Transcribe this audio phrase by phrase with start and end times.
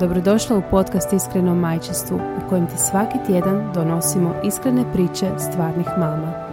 [0.00, 6.45] Dobrodošla u podcast Iskreno majčestvu u kojem ti svaki tjedan donosimo iskrene priče stvarnih mama.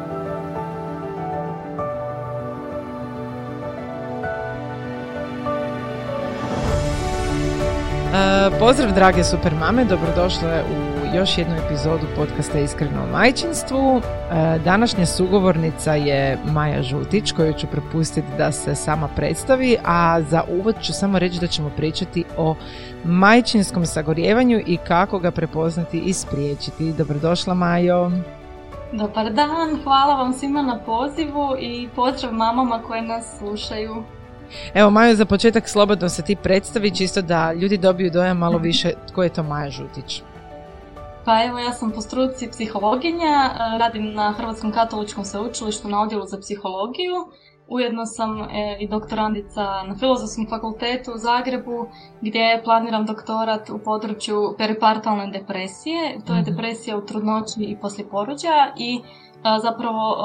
[8.65, 13.97] Pozdrav drage super mame, dobrodošle u još jednu epizodu podcasta Iskreno o majčinstvu.
[13.97, 20.43] E, današnja sugovornica je Maja Žutić koju ću prepustiti da se sama predstavi, a za
[20.49, 22.55] uvod ću samo reći da ćemo pričati o
[23.05, 26.93] majčinskom sagorjevanju i kako ga prepoznati i spriječiti.
[26.93, 28.11] Dobrodošla Majo.
[28.91, 34.03] Dobar dan, hvala vam svima na pozivu i pozdrav mamama koje nas slušaju.
[34.73, 38.91] Evo Majo, za početak slobodno se ti predstavi, čisto da ljudi dobiju dojam malo više
[39.07, 40.21] tko je to Maja Žutić.
[41.25, 46.39] Pa evo, ja sam po struci psihologinja, radim na Hrvatskom katoličkom sveučilištu na odjelu za
[46.39, 47.15] psihologiju
[47.67, 51.87] Ujedno sam e, i doktorandica na Filozofskom fakultetu u Zagrebu
[52.21, 56.19] gdje planiram doktorat u području peripartalne depresije.
[56.27, 56.51] To je mhm.
[56.51, 59.01] depresija u trudnoći i poslije porođaja i
[59.61, 60.17] zapravo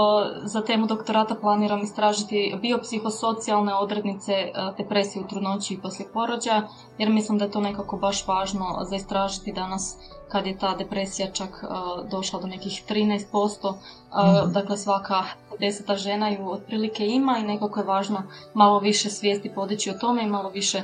[0.42, 4.32] za temu doktorata planiram istražiti biopsihosocijalne odrednice
[4.78, 8.96] depresije u trudnoći i poslije porođaja jer mislim da je to nekako baš važno za
[8.96, 9.96] istražiti danas
[10.28, 11.64] kad je ta depresija čak
[12.10, 15.24] došla do nekih 13%, mm dakle svaka
[15.60, 18.22] deseta žena ju otprilike ima i nekako je važno
[18.54, 20.82] malo više svijesti podići o tome i malo više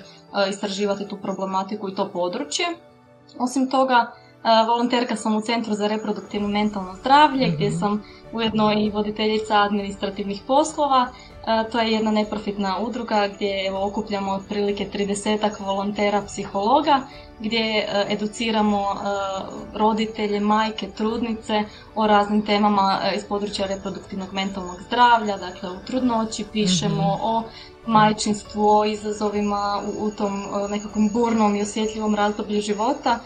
[0.50, 2.66] istraživati tu problematiku i to područje.
[3.38, 4.12] Osim toga,
[4.66, 7.78] volonterka sam u Centru za reproduktivno mentalno zdravlje gdje mhm.
[7.78, 11.06] sam ujedno i voditeljica administrativnih poslova.
[11.72, 17.00] To je jedna neprofitna udruga gdje evo, okupljamo otprilike 30 volontera psihologa
[17.40, 18.94] gdje e, educiramo e,
[19.74, 26.44] roditelje, majke, trudnice o raznim temama e, iz područja reproduktivnog mentalnog zdravlja, dakle u trudnoći
[26.52, 27.22] pišemo mhm.
[27.22, 27.42] o
[27.86, 33.18] majčinstvu, izazovima u, u tom nekakvom burnom i osjetljivom razdoblju života.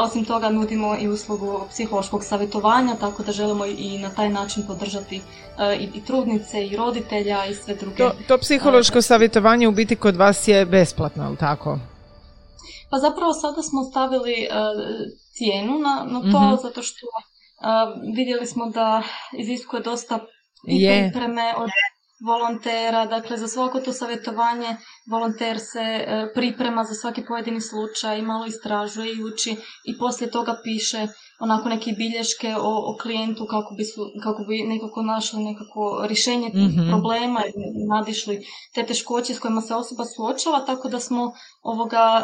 [0.00, 5.20] Osim toga nudimo i uslugu psihološkog savjetovanja, tako da želimo i na taj način podržati
[5.80, 7.96] i, i trudnice i roditelja i sve druge.
[7.96, 11.78] To, to psihološko savjetovanje u biti kod vas je besplatno, ali tako?
[12.90, 14.48] Pa zapravo sada smo stavili
[15.32, 16.62] cijenu na, na to, mhm.
[16.62, 17.06] zato što
[18.14, 19.02] vidjeli smo da
[19.38, 20.18] iziskuje dosta
[20.64, 21.70] pripreme od
[22.20, 24.76] volontera, dakle za svako to savjetovanje
[25.10, 30.60] volonter se e, priprema za svaki pojedini slučaj, malo istražuje i uči i poslije toga
[30.64, 31.06] piše
[31.40, 36.48] onako neke bilješke o, o klijentu kako bi, su, kako bi nekako našli nekako rješenje
[36.54, 42.22] mm problema i nadišli te teškoće s kojima se osoba suočava, tako da smo ovoga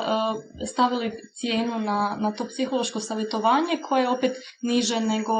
[0.62, 4.32] e, stavili cijenu na, na to psihološko savjetovanje koje je opet
[4.62, 5.32] niže nego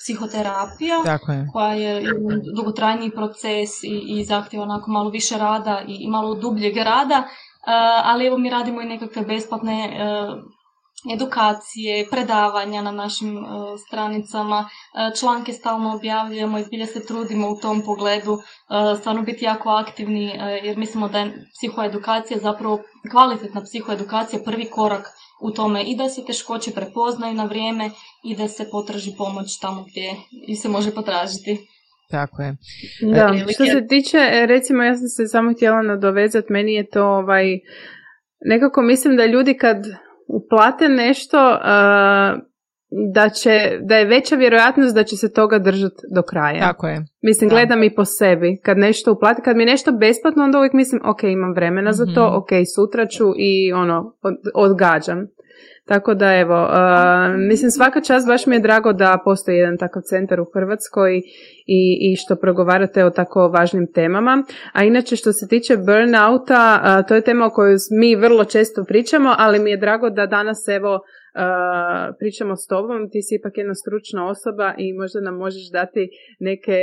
[0.00, 1.48] psihoterapija, tako je.
[1.52, 2.02] koja je
[2.56, 7.24] dugotrajniji proces i, i zahtjeva onako malo više rada i, i malo dubljeg rada, e,
[8.04, 10.59] ali evo mi radimo i nekakve besplatne e,
[11.14, 13.42] edukacije, predavanja na našim e,
[13.86, 19.44] stranicama, e, članke stalno objavljujemo i zbilja se trudimo u tom pogledu e, stvarno biti
[19.44, 20.24] jako aktivni
[20.62, 25.06] jer mislimo da je psihoedukacija zapravo kvalitetna psihoedukacija prvi korak
[25.42, 27.90] u tome i da se teškoće prepoznaju na vrijeme
[28.24, 30.14] i da se potraži pomoć tamo gdje
[30.46, 31.66] i se može potražiti.
[32.10, 32.56] Tako je.
[33.14, 37.58] Da, što se tiče, recimo ja sam se samo htjela nadovezati, meni je to ovaj,
[38.40, 39.76] nekako mislim da ljudi kad
[40.34, 42.50] uplate nešto uh,
[43.14, 46.60] da će, da je veća vjerojatnost da će se toga držati do kraja.
[46.60, 47.04] Tako je.
[47.22, 48.60] Mislim, gledam i po sebi.
[48.62, 52.04] Kad nešto uplati, kad mi je nešto besplatno, onda uvijek mislim, ok, imam vremena za
[52.14, 52.36] to, mhm.
[52.36, 54.16] ok, sutra ću i ono,
[54.54, 55.26] odgađam.
[55.90, 60.02] Tako da evo, uh, mislim svaka čast baš mi je drago da postoji jedan takav
[60.02, 61.16] centar u Hrvatskoj
[61.66, 64.42] i, i što progovarate o tako važnim temama.
[64.72, 68.84] A inače što se tiče burnouta, uh, to je tema o kojoj mi vrlo često
[68.84, 71.00] pričamo, ali mi je drago da danas evo uh,
[72.18, 73.10] pričamo s tobom.
[73.10, 76.08] Ti si ipak jedna stručna osoba i možda nam možeš dati
[76.40, 76.78] neke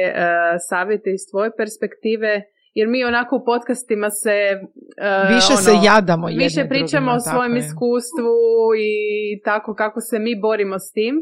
[0.70, 2.42] savjete iz tvoje perspektive
[2.78, 7.56] jer mi onako u podcastima se uh, više ono, se jadamo više pričamo o svojem
[7.64, 8.36] iskustvu
[8.90, 8.96] i
[9.48, 11.16] tako kako se mi borimo s tim.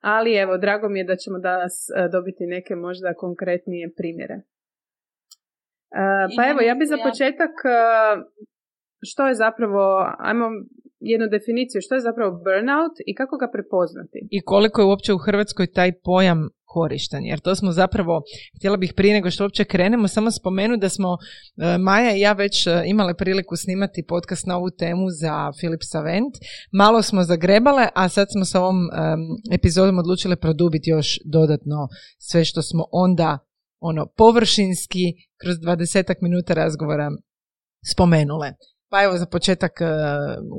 [0.00, 4.36] Ali evo drago mi je da ćemo danas uh, dobiti neke možda konkretnije primjere.
[5.98, 7.54] Uh, pa evo ja bi za početak
[9.08, 9.82] što je zapravo
[10.28, 10.46] ajmo
[11.10, 14.18] jednu definiciju što je zapravo burnout i kako ga prepoznati.
[14.30, 18.22] I koliko je uopće u Hrvatskoj taj pojam korišten, jer to smo zapravo,
[18.56, 22.32] htjela bih prije nego što uopće krenemo, samo spomenuti da smo e, Maja i ja
[22.32, 26.34] već e, imale priliku snimati podcast na ovu temu za Philip Savent.
[26.72, 28.80] Malo smo zagrebale, a sad smo sa ovom
[29.52, 31.88] epizodom odlučile produbiti još dodatno
[32.18, 33.38] sve što smo onda
[33.80, 35.04] ono površinski
[35.40, 37.10] kroz dvadesetak minuta razgovora
[37.92, 38.52] spomenule.
[38.92, 39.86] Pa evo za početak, e,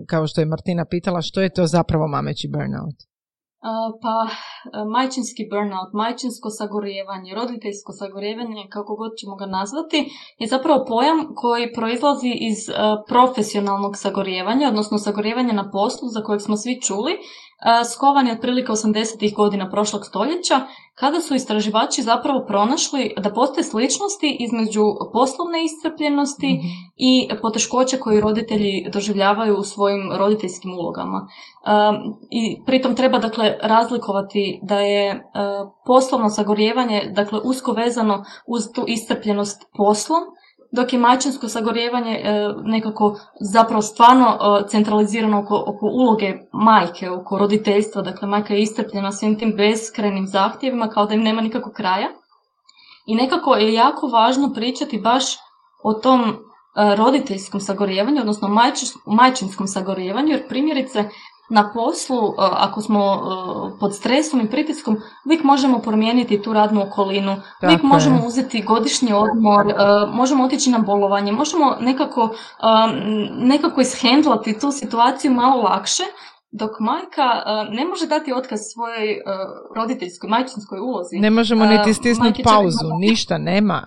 [0.08, 2.98] kao što je Martina pitala, što je to zapravo mameći burnout?
[4.04, 4.30] pa e,
[4.96, 10.00] majčinski burnout, majčinsko sagorijevanje, roditeljsko sagorijevanje, kako god ćemo ga nazvati,
[10.40, 12.74] je zapravo pojam koji proizlazi iz e,
[13.08, 17.14] profesionalnog sagorijevanja, odnosno sagorijevanja na poslu za kojeg smo svi čuli,
[17.94, 19.36] skovan je otprilike 80.
[19.36, 20.62] godina prošlog stoljeća,
[20.96, 24.84] kada su istraživači zapravo pronašli da postoje sličnosti između
[25.14, 26.68] poslovne iscrpljenosti mhm.
[26.96, 31.28] i poteškoća koje roditelji doživljavaju u svojim roditeljskim ulogama.
[32.30, 35.32] I pritom treba dakle razlikovati da je
[35.86, 40.24] poslovno sagorijevanje dakle usko vezano uz tu iscrpljenost poslom,
[40.76, 47.38] dok je majčinsko sagorjevanje e, nekako zapravo stvarno e, centralizirano oko, oko uloge majke, oko
[47.38, 52.10] roditeljstva, dakle majka je istrpljena svim tim beskrenim zahtjevima kao da im nema nikakvog kraja.
[53.06, 55.24] I nekako je jako važno pričati baš
[55.84, 56.34] o tom e,
[56.96, 58.48] roditeljskom sagorjevanju, odnosno
[59.06, 61.10] majčinskom sagorjevanju, jer primjerice
[61.50, 66.82] na poslu, e, ako smo e, pod stresom i pritiskom, uvijek možemo promijeniti tu radnu
[66.82, 69.74] okolinu, uvijek možemo uzeti godišnji odmor, e,
[70.14, 72.30] možemo otići na bolovanje, možemo nekako,
[73.32, 76.04] nekako ishendlati tu situaciju malo lakše,
[76.60, 77.28] dok majka
[77.70, 79.08] ne može dati otkaz svojoj
[79.76, 81.16] roditeljskoj, majčinskoj ulozi.
[81.20, 83.84] Ne možemo niti stisnuti pauzu, ništa nema.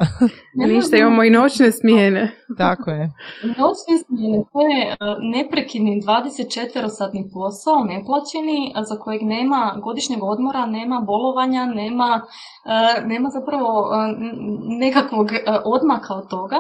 [0.74, 2.32] ništa, imamo i noćne smjene.
[2.58, 3.12] Tako je.
[3.42, 4.96] Noćne smjene, to je
[5.34, 8.58] neprekidni 24-satni posao, neplaćeni,
[8.88, 12.22] za kojeg nema godišnjeg odmora, nema bolovanja, nema,
[13.04, 13.88] nema zapravo
[14.80, 15.28] nekakvog
[15.64, 16.56] odmaka od toga.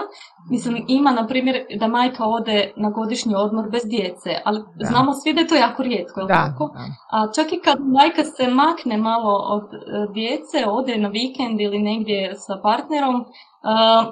[0.50, 5.32] Mislim, ima, na primjer, da majka ode na godišnji odmor bez djece, ali znamo svi
[5.32, 6.70] da je to jako rijetko, je tako?
[7.12, 9.68] A čak i kad majka se makne malo od
[10.14, 13.24] djece, ode na vikend ili negdje sa partnerom,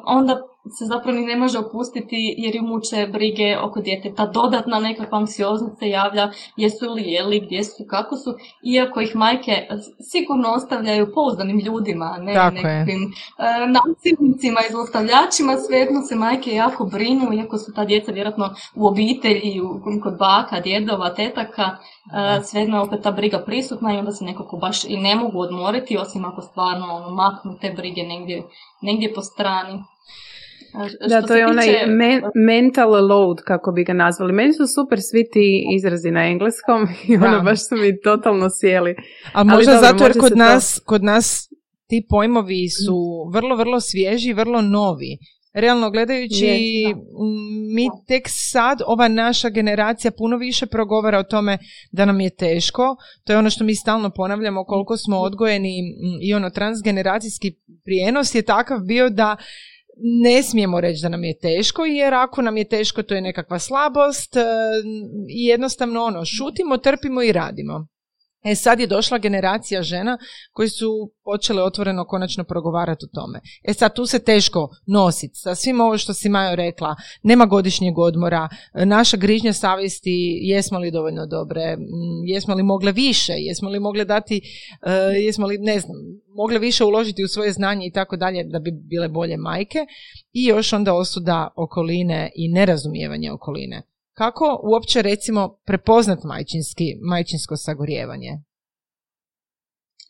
[0.06, 4.26] onda se zapravo ni ne može opustiti jer ju muče brige oko djeteta.
[4.26, 9.52] Dodatna nekakva anksioznost se javlja, jesu li jeli, gdje su, kako su, iako ih majke
[10.10, 16.84] sigurno ostavljaju pouzdanim ljudima, ne Tako nekakvim e, nasilnicima i zlostavljačima, svejedno se majke jako
[16.84, 19.60] brinu, iako su ta djeca vjerojatno u obitelji,
[20.02, 24.56] kod baka, djedova, tetaka, e, svejedno je opet ta briga prisutna i onda se nekako
[24.56, 28.42] baš i ne mogu odmoriti, osim ako stvarno ono, maknu te brige negdje,
[28.82, 29.82] negdje po strani.
[31.08, 31.66] Da, to je onaj
[32.34, 34.32] mental load, kako bi ga nazvali.
[34.32, 38.94] Meni su super svi ti izrazi na engleskom i ono baš su mi totalno sjeli.
[39.32, 41.48] A možda dobro, zato jer kod nas, kod nas
[41.88, 42.96] ti pojmovi su
[43.32, 45.18] vrlo, vrlo svježi, vrlo novi.
[45.52, 46.46] Realno gledajući,
[47.74, 51.58] mi tek sad, ova naša generacija puno više progovara o tome
[51.92, 52.96] da nam je teško.
[53.24, 55.74] To je ono što mi stalno ponavljamo koliko smo odgojeni
[56.22, 57.52] i ono transgeneracijski
[57.84, 59.36] prijenos je takav bio da
[59.96, 63.58] ne smijemo reći da nam je teško jer ako nam je teško to je nekakva
[63.58, 64.40] slabost e,
[65.28, 67.86] i jednostavno ono šutimo, trpimo i radimo.
[68.44, 70.18] E sad je došla generacija žena
[70.52, 73.40] koji su počele otvoreno konačno progovarati o tome.
[73.62, 77.98] E sad tu se teško nositi sa svim ovo što si Majo rekla, nema godišnjeg
[77.98, 81.76] odmora, naša grižnja savjesti, jesmo li dovoljno dobre,
[82.26, 84.40] jesmo li mogle više, jesmo li mogle dati,
[84.86, 85.96] e, jesmo li, ne znam,
[86.34, 89.78] mogle više uložiti u svoje znanje i tako dalje da bi bile bolje majke?
[90.32, 93.93] I još onda osuda okoline i nerazumijevanje okoline.
[94.14, 98.30] Kako uopće recimo prepoznat majčinski, majčinsko sagorijevanje?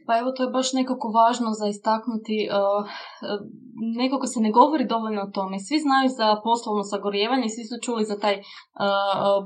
[0.07, 3.41] Pa evo to je baš nekako važno za istaknuti, uh, uh,
[4.03, 5.57] nekako se ne govori dovoljno o tome.
[5.67, 8.45] Svi znaju za poslovno sagorijevanje, svi su čuli za taj uh,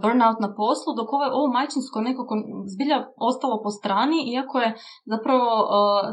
[0.03, 2.35] burnout na poslu, dok ovo, ovo majčinsko nekako
[2.73, 2.99] zbilja
[3.31, 4.71] ostalo po strani, iako je
[5.12, 5.49] zapravo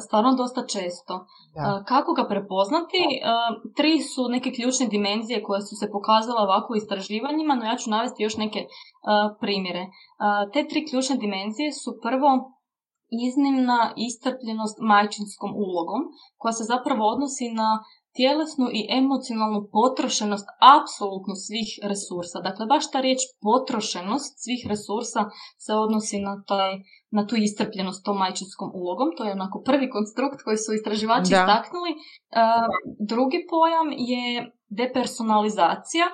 [0.05, 1.13] stvarno dosta često.
[1.91, 3.01] Kako ga prepoznati?
[3.77, 7.89] Tri su neke ključne dimenzije koje su se pokazale ovako u istraživanjima, no ja ću
[7.89, 8.59] navesti još neke
[9.39, 9.83] primjere.
[10.53, 12.29] Te tri ključne dimenzije su prvo
[13.25, 16.01] iznimna istrpljenost majčinskom ulogom,
[16.37, 17.69] koja se zapravo odnosi na
[18.17, 22.37] tjelesnu i emocionalnu potrošenost apsolutno svih resursa.
[22.47, 25.21] Dakle, baš ta riječ potrošenost svih resursa
[25.63, 26.71] se odnosi na, taj,
[27.17, 29.09] na tu istrpljenost tom majčinskom ulogom.
[29.17, 31.91] To je onako prvi konstrukt koji su istraživači istaknuli.
[33.11, 34.25] drugi pojam je
[34.79, 36.05] depersonalizacija,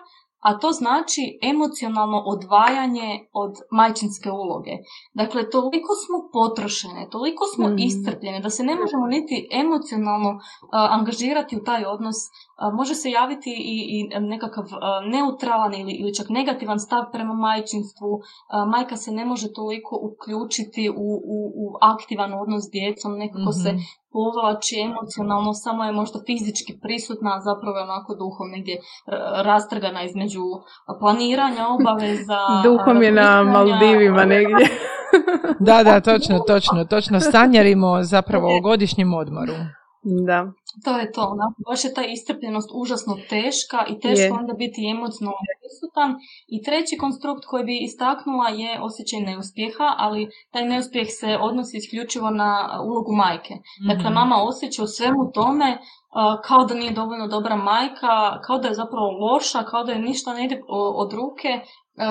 [0.42, 4.72] a to znači emocionalno odvajanje od majčinske uloge.
[5.14, 7.76] Dakle, toliko smo potrošene, toliko smo mm.
[7.80, 10.40] iscrpljene da se ne možemo niti emocionalno
[10.72, 12.16] angažirati u taj odnos.
[12.74, 14.66] može se javiti i, i nekakav
[15.12, 18.20] neutralan ili, ili čak negativan stav prema majčinstvu.
[18.68, 23.72] majka se ne može toliko uključiti u, u, u aktivan odnos s djecom, nekako se
[23.74, 28.76] mhm povlači emocionalno, samo je možda fizički prisutna, a zapravo je onako duhom negdje
[29.50, 30.44] rastrgana između
[31.00, 32.40] planiranja, obaveza.
[32.70, 34.66] duhom je na Maldivima negdje.
[35.68, 37.20] da, da, točno, točno, točno.
[37.20, 39.54] Stanjarimo zapravo o godišnjem odmoru.
[40.28, 40.52] Da.
[40.86, 41.46] To je to, da.
[41.68, 46.10] Baš je ta istrpljenost užasno teška i teško onda biti emocionalno prisutan.
[46.48, 52.30] I treći konstrukt koji bi istaknula je osjećaj neuspjeha, ali taj neuspjeh se odnosi isključivo
[52.30, 52.52] na
[52.90, 53.54] ulogu majke.
[53.90, 54.14] Dakle, mhm.
[54.20, 55.78] mama osjeća u svemu tome
[56.44, 60.34] kao da nije dovoljno dobra majka, kao da je zapravo loša, kao da je ništa
[60.34, 60.62] ne ide
[61.04, 61.50] od ruke,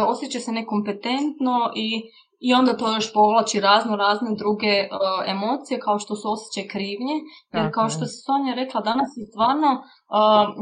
[0.08, 2.02] osjeća se nekompetentno i
[2.40, 7.16] i onda to još povlači razno razne druge uh, emocije kao što su osjećaj krivnje.
[7.52, 9.84] Jer kao što se Sonja rekla, danas je stvarno uh,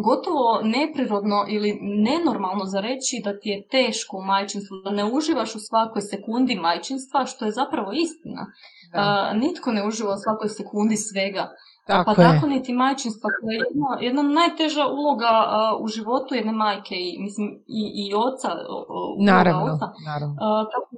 [0.07, 5.55] gotovo neprirodno ili nenormalno za reći da ti je teško u majčinstvu, da ne uživaš
[5.55, 8.43] u svakoj sekundi majčinstva, što je zapravo istina.
[8.47, 11.45] Uh, nitko ne uživa u svakoj sekundi svega.
[11.89, 15.33] Tako pa tako niti majčinstva koja je jedna, jedna najteža uloga
[15.83, 17.47] u životu jedne majke i, mislim,
[17.81, 18.51] i, i oca.
[19.33, 19.87] Naravno, oca.
[20.11, 20.35] naravno.
[20.73, 20.98] tako da,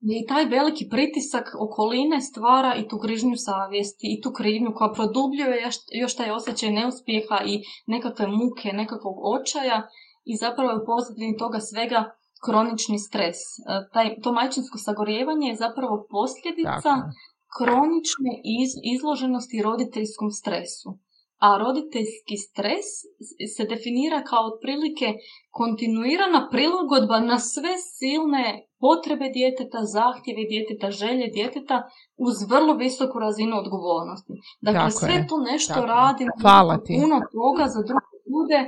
[0.00, 5.62] i taj veliki pritisak okoline stvara i tu grižnju savjesti i tu krivnju koja produbljuje
[6.02, 9.88] još taj osjećaj neuspjeha i nekakve muke, nekakvog očaja
[10.24, 12.00] i zapravo je u pozadini toga svega
[12.44, 13.36] kronični stres.
[13.36, 13.62] E,
[13.92, 16.92] taj, to majčinsko sagorijevanje je zapravo posljedica
[17.56, 20.88] kronične iz, izloženosti roditeljskom stresu
[21.46, 22.86] a roditeljski stres
[23.56, 25.08] se definira kao otprilike
[25.58, 28.46] kontinuirana prilagodba na sve silne
[28.82, 31.76] potrebe djeteta, zahtjeve djeteta, želje djeteta
[32.26, 34.32] uz vrlo visoku razinu odgovornosti.
[34.66, 36.24] Dakle, sve to nešto radi
[37.00, 38.60] puno toga za druge ljude,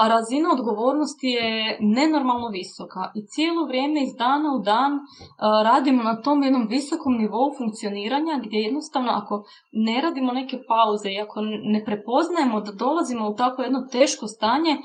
[0.00, 5.00] a razina odgovornosti je nenormalno visoka i cijelo vrijeme iz dana u dan uh,
[5.70, 11.20] radimo na tom jednom visokom nivou funkcioniranja gdje jednostavno ako ne radimo neke pauze i
[11.20, 11.40] ako
[11.74, 14.82] ne prepoznajemo da dolazimo u tako jedno teško stanje, uh,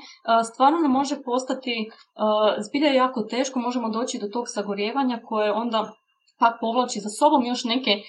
[0.52, 1.92] stvarno nam može postati uh,
[2.66, 5.92] zbilja jako teško, možemo doći do tog sagorjevanja koje onda
[6.44, 8.02] pak povlači za sobom još neke e,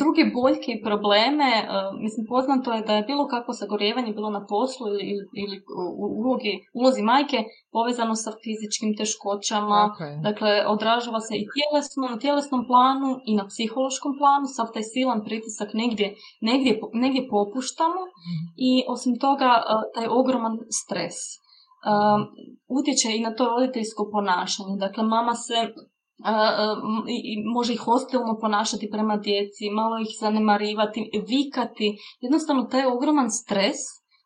[0.00, 1.50] druge boljke i probleme.
[1.58, 1.64] E,
[2.04, 5.56] mislim, poznato je da je bilo kakvo sagorjevanje bilo na poslu ili, ili
[6.02, 7.38] u ulogi, ulozi majke
[7.76, 9.80] povezano sa fizičkim teškoćama.
[10.28, 14.46] Dakle, odražava se i tjelesno, na tjelesnom planu i na psihološkom planu.
[14.56, 16.06] Sav taj silan pritisak negdje,
[16.50, 16.72] negdje,
[17.04, 18.44] negdje popuštamo mhm.
[18.68, 19.62] i osim toga e,
[19.94, 21.18] taj ogroman stres.
[21.78, 22.20] Um,
[22.78, 24.74] utječe i na to roditeljsko ponašanje.
[24.84, 25.54] Dakle, mama se
[27.54, 31.96] može ih hostilno ponašati prema djeci, malo ih zanemarivati, vikati.
[32.20, 33.76] Jednostavno taj ogroman stres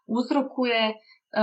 [0.06, 0.94] uzrokuje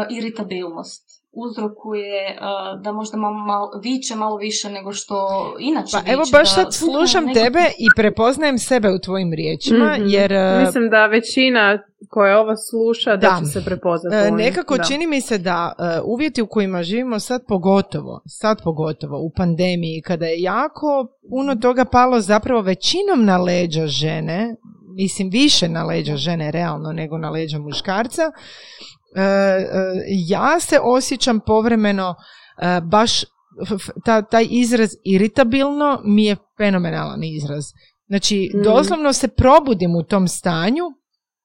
[0.10, 2.38] iritabilnost uzrokuje
[2.84, 5.18] da možda malo, viče malo više nego što
[5.60, 10.08] inače pa, Evo baš sad slušam tebe i prepoznajem sebe u tvojim riječima mhm.
[10.08, 10.32] jer...
[10.66, 11.80] Mislim da većina
[12.10, 14.16] koja ovo sluša da, će se prepoznati.
[14.16, 19.20] E, nekako čini mi se da e, uvjeti u kojima živimo sad pogotovo, sad pogotovo
[19.20, 24.56] u pandemiji kada je jako puno toga palo zapravo većinom na leđa žene,
[24.96, 28.99] mislim više na leđa žene realno nego na leđa muškarca, e,
[30.08, 32.16] ja se osjećam povremeno
[32.84, 33.24] baš
[34.06, 37.64] ta, taj izraz iritabilno mi je fenomenalan izraz.
[38.08, 38.62] Znači, mm.
[38.64, 40.84] doslovno se probudim u tom stanju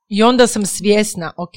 [0.09, 1.57] i onda sam svjesna, ok,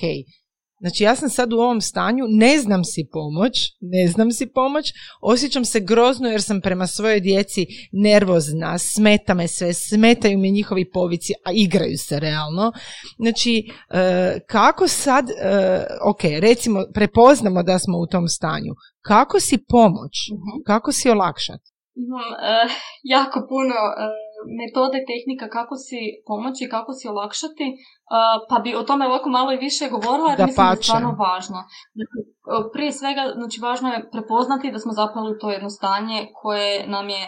[0.79, 4.93] znači ja sam sad u ovom stanju, ne znam si pomoć, ne znam si pomoć,
[5.22, 10.91] osjećam se grozno jer sam prema svojoj djeci nervozna, smeta me sve, smetaju mi njihovi
[10.91, 12.72] povici, a igraju se realno.
[13.17, 15.34] Znači, e, kako sad, e,
[16.05, 20.63] ok, recimo, prepoznamo da smo u tom stanju, kako si pomoć, mhm.
[20.65, 21.72] kako si olakšati?
[21.96, 22.67] Imam e,
[23.03, 23.75] jako puno
[24.60, 27.67] metode, tehnika kako si pomoći, kako si olakšati,
[28.50, 31.60] pa bi o tome ovako malo i više govorila jer mislim da je stvarno važno.
[32.01, 32.20] Dakle,
[32.74, 37.10] prije svega, znači važno je prepoznati da smo zapali u to jedno stanje koje nam
[37.10, 37.25] je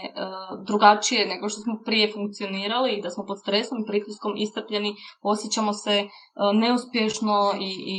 [0.67, 5.73] drugačije nego što smo prije funkcionirali i da smo pod stresom i pritiskom istrpljeni, osjećamo
[5.73, 5.95] se
[6.53, 7.37] neuspješno
[7.69, 7.97] i, i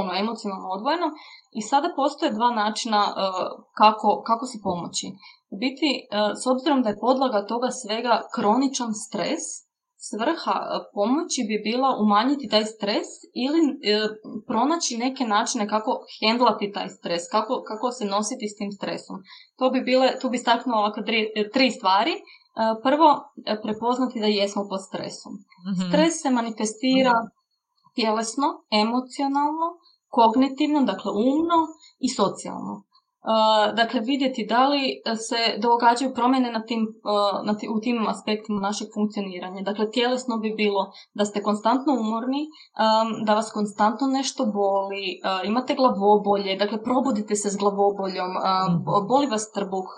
[0.00, 1.08] ono emocionalno odvojeno.
[1.58, 3.00] I sada postoje dva načina
[3.80, 5.06] kako, kako si pomoći.
[5.50, 5.90] U biti,
[6.42, 9.44] s obzirom da je podlaga toga svega kroničan stres,
[10.08, 10.54] svrha
[10.94, 13.08] pomoći bi bila umanjiti taj stres
[13.44, 14.08] ili e,
[14.46, 15.90] pronaći neke načine kako
[16.20, 19.16] hendlati taj stres, kako, kako se nositi s tim stresom.
[19.58, 21.20] To bi bile, tu bi staknula ovako tri,
[21.54, 22.14] tri stvari.
[22.82, 23.08] Prvo,
[23.64, 25.32] prepoznati da jesmo pod stresom.
[25.70, 25.88] Mhm.
[25.88, 27.14] Stres se manifestira
[27.96, 28.48] tjelesno,
[28.84, 29.66] emocionalno,
[30.16, 31.58] kognitivno, dakle umno
[32.06, 32.74] i socijalno
[33.76, 34.82] dakle vidjeti da li
[35.28, 36.86] se događaju promjene na tim,
[37.44, 39.62] na u tim aspektima našeg funkcioniranja.
[39.62, 40.82] Dakle, tjelesno bi bilo
[41.14, 42.42] da ste konstantno umorni,
[43.26, 45.04] da vas konstantno nešto boli,
[45.44, 49.06] imate glavobolje, dakle probudite se s glavoboljom, mhm.
[49.08, 49.88] boli vas trbuh,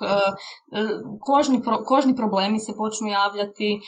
[1.21, 3.81] kožni, kožni problemi se počnu javljati,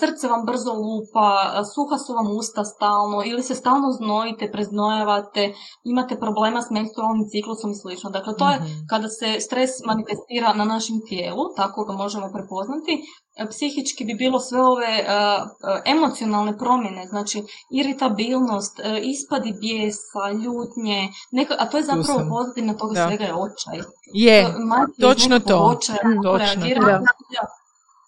[0.00, 1.28] srce vam brzo lupa,
[1.74, 5.52] suha su vam usta stalno ili se stalno znojite, preznojavate,
[5.84, 8.10] imate problema s menstrualnim ciklusom i slično.
[8.10, 13.02] Dakle, to je mhm kada se stres manifestira na našem tijelu, tako ga možemo prepoznati,
[13.36, 21.08] e, psihički bi bilo sve ove e, e, emocionalne promjene, znači iritabilnost, ispadi bijesa, ljutnje,
[21.32, 23.06] neka, a to je zapravo pozadina toga da.
[23.06, 23.78] svega je očaj.
[24.14, 24.54] Je,
[25.00, 25.56] točno to.
[25.58, 27.00] Očaj, točno, da.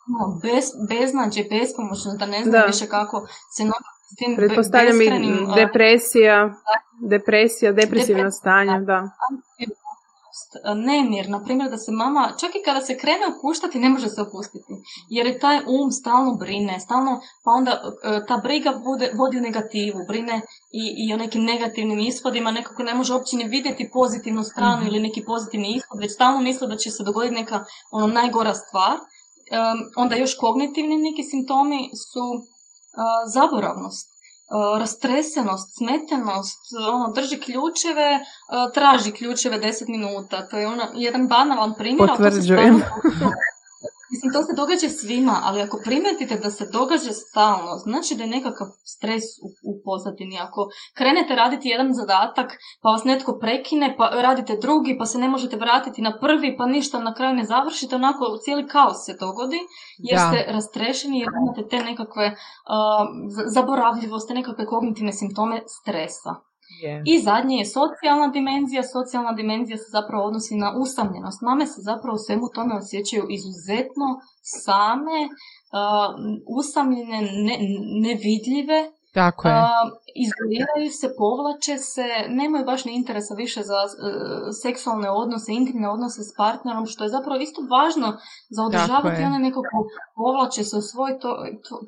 [0.06, 3.26] No, bez, beznađe, bespomoćnost, da ne znam više kako
[3.56, 3.62] se
[4.12, 5.08] s tim Pretpostavljam i
[5.54, 6.54] depresija,
[7.00, 9.10] depresija, depresivno stanje, da
[10.74, 14.22] nemir, na primjer da se mama, čak i kada se krene opuštati, ne može se
[14.22, 14.72] opustiti.
[15.08, 17.70] Jer je taj um stalno brine, stalno, pa onda
[18.04, 20.40] e, ta briga bude, vodi u negativu, brine
[20.72, 24.86] i, i o nekim negativnim ishodima, nekako ne može uopće ni vidjeti pozitivnu stranu mhm.
[24.86, 28.98] ili neki pozitivni ishod, već stalno misle da će se dogoditi neka ono najgora stvar.
[29.96, 32.42] onda još kognitivni neki simptomi su uh,
[33.34, 34.11] zaboravnost E,
[34.78, 36.60] rastresenost, smetenost,
[36.94, 38.20] ono, drži ključeve, e,
[38.74, 40.48] traži ključeve 10 minuta.
[40.48, 42.08] To je ono, jedan banalan primjer.
[42.08, 42.82] Potvrđujem.
[44.12, 48.34] Mislim, to se događa svima, ali ako primetite da se događa stalno, znači da je
[48.36, 50.36] nekakav stres u, u pozadini.
[50.46, 50.60] Ako
[50.98, 52.48] krenete raditi jedan zadatak,
[52.82, 56.66] pa vas netko prekine, pa radite drugi, pa se ne možete vratiti na prvi, pa
[56.66, 59.60] ništa na kraju ne završite, onako cijeli kaos se dogodi,
[59.98, 62.36] jer ste rastrešeni, jer imate te nekakve uh,
[63.54, 66.51] zaboravljivosti, nekakve kognitivne simptome stresa.
[67.04, 68.82] I zadnje je socijalna dimenzija.
[68.82, 71.42] Socijalna dimenzija se zapravo odnosi na usamljenost.
[71.42, 74.08] Mame se zapravo u svemu tome osjećaju izuzetno
[74.64, 76.08] same, uh,
[76.58, 77.54] usamljene, ne,
[78.06, 78.78] nevidljive
[79.14, 79.54] tako je.
[80.24, 83.92] izoliraju se, povlače se, nemaju baš ni interesa više za uh,
[84.62, 88.08] seksualne odnose, intimne odnose s partnerom, što je zapravo isto važno
[88.56, 89.78] za održavati one nekako
[90.16, 91.30] povlače se u svoj to,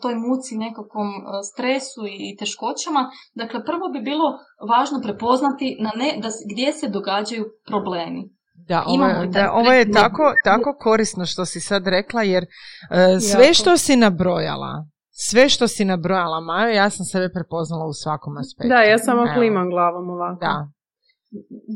[0.02, 3.02] toj muci, nekakvom uh, stresu i teškoćama.
[3.34, 4.28] Dakle, prvo bi bilo
[4.72, 8.22] važno prepoznati na ne, da, gdje se događaju problemi.
[8.68, 13.22] Da, ovo, je, da, ovo je tako, tako korisno što si sad rekla, jer uh,
[13.32, 14.72] sve što si nabrojala,
[15.16, 18.68] sve što si nabrojala, Majo, ja sam sebe prepoznala u svakom aspektu.
[18.68, 20.40] Da, ja samo klimam glavom ovako.
[20.40, 20.57] Da.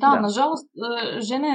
[0.03, 1.53] Da, da, nažalost, e, žene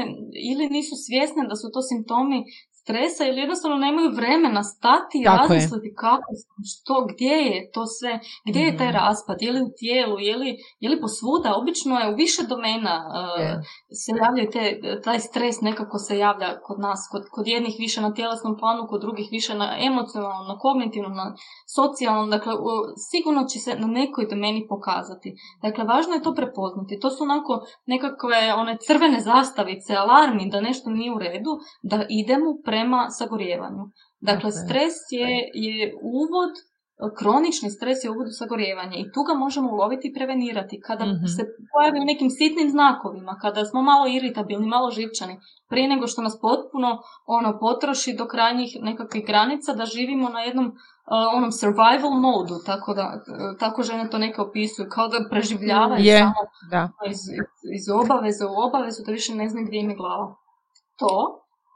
[0.51, 2.39] ili nisu svjesne da su to simptomi
[2.83, 6.29] stresa ili jednostavno nemaju vremena stati i razmisliti kako,
[6.71, 8.97] što, gdje je to sve, gdje je taj mhm.
[8.97, 12.95] raspad, je li u tijelu, je li, je li posvuda, obično je u više domena
[13.07, 13.13] uh,
[14.01, 14.63] se javljaju te,
[15.05, 19.01] taj stres nekako se javlja kod nas, kod, kod jednih više na tjelesnom planu, kod
[19.01, 21.35] drugih više na emocionalnom, na kognitivnom, na
[21.75, 22.53] socijalnom, dakle
[23.11, 25.29] sigurno će se na nekoj domeni pokazati.
[25.61, 26.99] Dakle, važno je to prepoznati.
[27.01, 27.53] To su onako
[27.85, 33.83] nekakve one crvene zastavice, alarmi da nešto nije u redu, da idemo prema sagorjevanju.
[34.19, 36.53] Dakle, stres je, je uvod,
[37.19, 40.81] kronični stres je uvod u sagorjevanje i tu ga možemo uloviti i prevenirati.
[40.87, 45.35] Kada mm se pojavi u nekim sitnim znakovima, kada smo malo iritabilni, malo živčani,
[45.69, 46.89] prije nego što nas potpuno
[47.25, 50.73] ono potroši do krajnjih nekakvih granica, da živimo na jednom uh,
[51.37, 53.05] onom survival modu, tako da
[53.59, 56.89] tako žene to neke opisuju, kao da preživljavaju je, samo da.
[57.11, 57.19] Iz,
[57.77, 60.27] iz obaveze u obavezu, da više ne znam gdje im je glava.
[60.99, 61.13] To,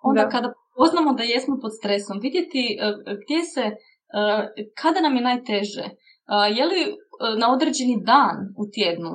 [0.04, 2.76] onda kada poznamo da jesmo pod stresom, vidjeti e,
[3.22, 3.76] gdje se, e,
[4.82, 5.96] kada nam je najteže, e,
[6.58, 6.82] je li
[7.42, 9.12] na određeni dan u tjednu,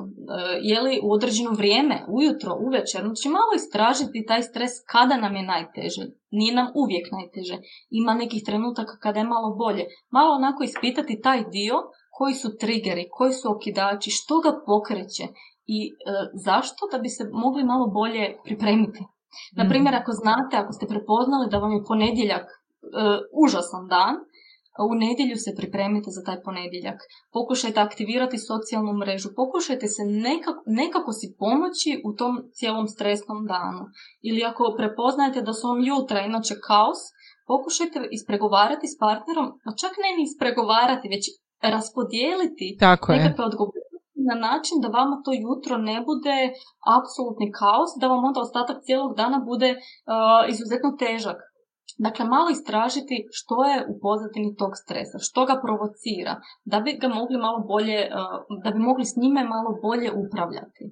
[0.61, 5.43] je li u određeno vrijeme, ujutro, uvečer, znači malo istražiti taj stres kada nam je
[5.53, 6.03] najteže.
[6.31, 7.57] Nije nam uvijek najteže.
[7.89, 9.85] Ima nekih trenutaka kada je malo bolje.
[10.11, 11.75] Malo onako ispitati taj dio
[12.17, 15.23] koji su triggeri, koji su okidači, što ga pokreće
[15.65, 15.79] i
[16.45, 18.99] zašto da bi se mogli malo bolje pripremiti.
[19.59, 22.55] Na primjer, ako znate, ako ste prepoznali da vam je ponedjeljak e,
[23.43, 24.15] užasan dan,
[24.91, 26.99] u nedjelju se pripremite za taj ponedjeljak.
[27.37, 29.29] Pokušajte aktivirati socijalnu mrežu.
[29.41, 33.83] Pokušajte se nekako, nekako si pomoći u tom cijelom stresnom danu.
[34.21, 37.01] Ili ako prepoznajete da su vam jutra inače kaos,
[37.51, 41.23] pokušajte ispregovarati s partnerom, a čak ne ni ispregovarati, već
[41.73, 43.82] raspodijeliti Tako nekakve odgovornosti
[44.29, 46.37] na način da vama to jutro ne bude
[46.97, 51.39] apsolutni kaos, da vam onda ostatak cijelog dana bude uh, izuzetno težak.
[52.05, 56.33] Dakle, malo istražiti što je u pozadini tog stresa, što ga provocira,
[56.71, 60.83] da bi ga mogli malo bolje, uh, da bi mogli s njime malo bolje upravljati.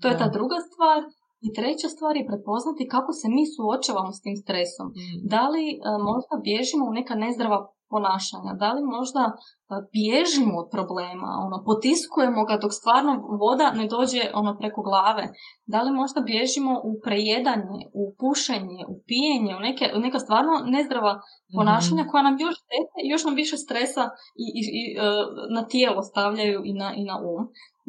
[0.00, 1.00] To je ta druga stvar.
[1.46, 4.86] I treća stvar je prepoznati kako se mi suočavamo s tim stresom.
[4.88, 5.16] Mm.
[5.32, 5.78] Da li e,
[6.10, 7.58] možda bježimo u neka nezdrava
[7.92, 9.34] ponašanja, da li možda e,
[9.96, 15.24] bježimo od problema, ono, potiskujemo ga dok stvarno voda ne dođe ono preko glave,
[15.72, 20.54] da li možda bježimo u prejedanje, u pušenje, u pijenje, u neke, u neka stvarno
[20.74, 21.12] nezdrava
[21.56, 24.04] ponašanja koja nam još štete i još nam više stresa
[24.44, 25.02] i, i, i, e,
[25.56, 27.42] na tijelo stavljaju i na, i na um.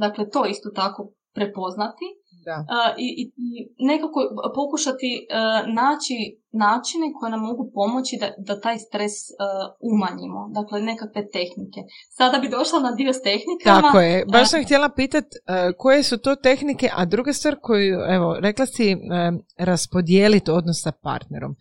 [0.04, 1.02] Dakle, to isto tako
[1.38, 2.06] prepoznati
[2.46, 2.66] Da.
[2.98, 4.20] i, i nekako
[4.56, 5.28] pokušati
[5.68, 9.34] naći načine koje nam mogu pomoći da, da taj stres a,
[9.80, 10.50] umanjimo.
[10.54, 11.82] Dakle, nekakve tehnike.
[12.10, 13.82] Sada bi došla na dio s tehnikama.
[13.82, 14.26] Tako je.
[14.26, 18.66] Baš sam htjela pitat e, koje su to tehnike, a druga stvar koju, evo, rekla
[18.66, 18.96] si e,
[19.58, 21.52] raspodijeliti odnos sa partnerom.
[21.52, 21.58] E,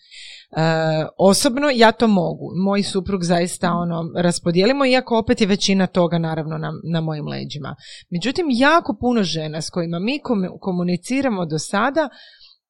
[1.18, 2.50] osobno ja to mogu.
[2.64, 7.76] Moj suprug zaista ono raspodijelimo, iako opet je većina toga naravno na, na mojim leđima.
[8.10, 12.08] Međutim, jako puno žena s kojima mi komu- komuniciramo do sada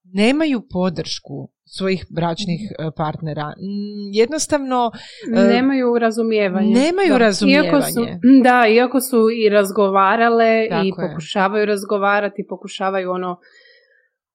[0.04, 3.46] nemaju podršku svojih bračnih e, partnera.
[3.48, 4.90] Mm, Jednostavno
[5.36, 6.70] E, Nemaju razumijevanje.
[6.70, 7.18] nemaju Da.
[7.18, 7.68] razumijevanje.
[7.68, 8.06] Iako su,
[8.44, 10.92] da, iako su i razgovarale Tako i je.
[11.08, 13.36] pokušavaju razgovarati, pokušavaju ono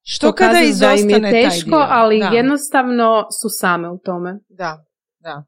[0.04, 1.86] što kada pokazati da im izostane je taj teško, dio?
[1.90, 2.26] ali Da.
[2.28, 4.40] jednostavno su same u tome.
[4.50, 4.78] Da,
[5.20, 5.44] da.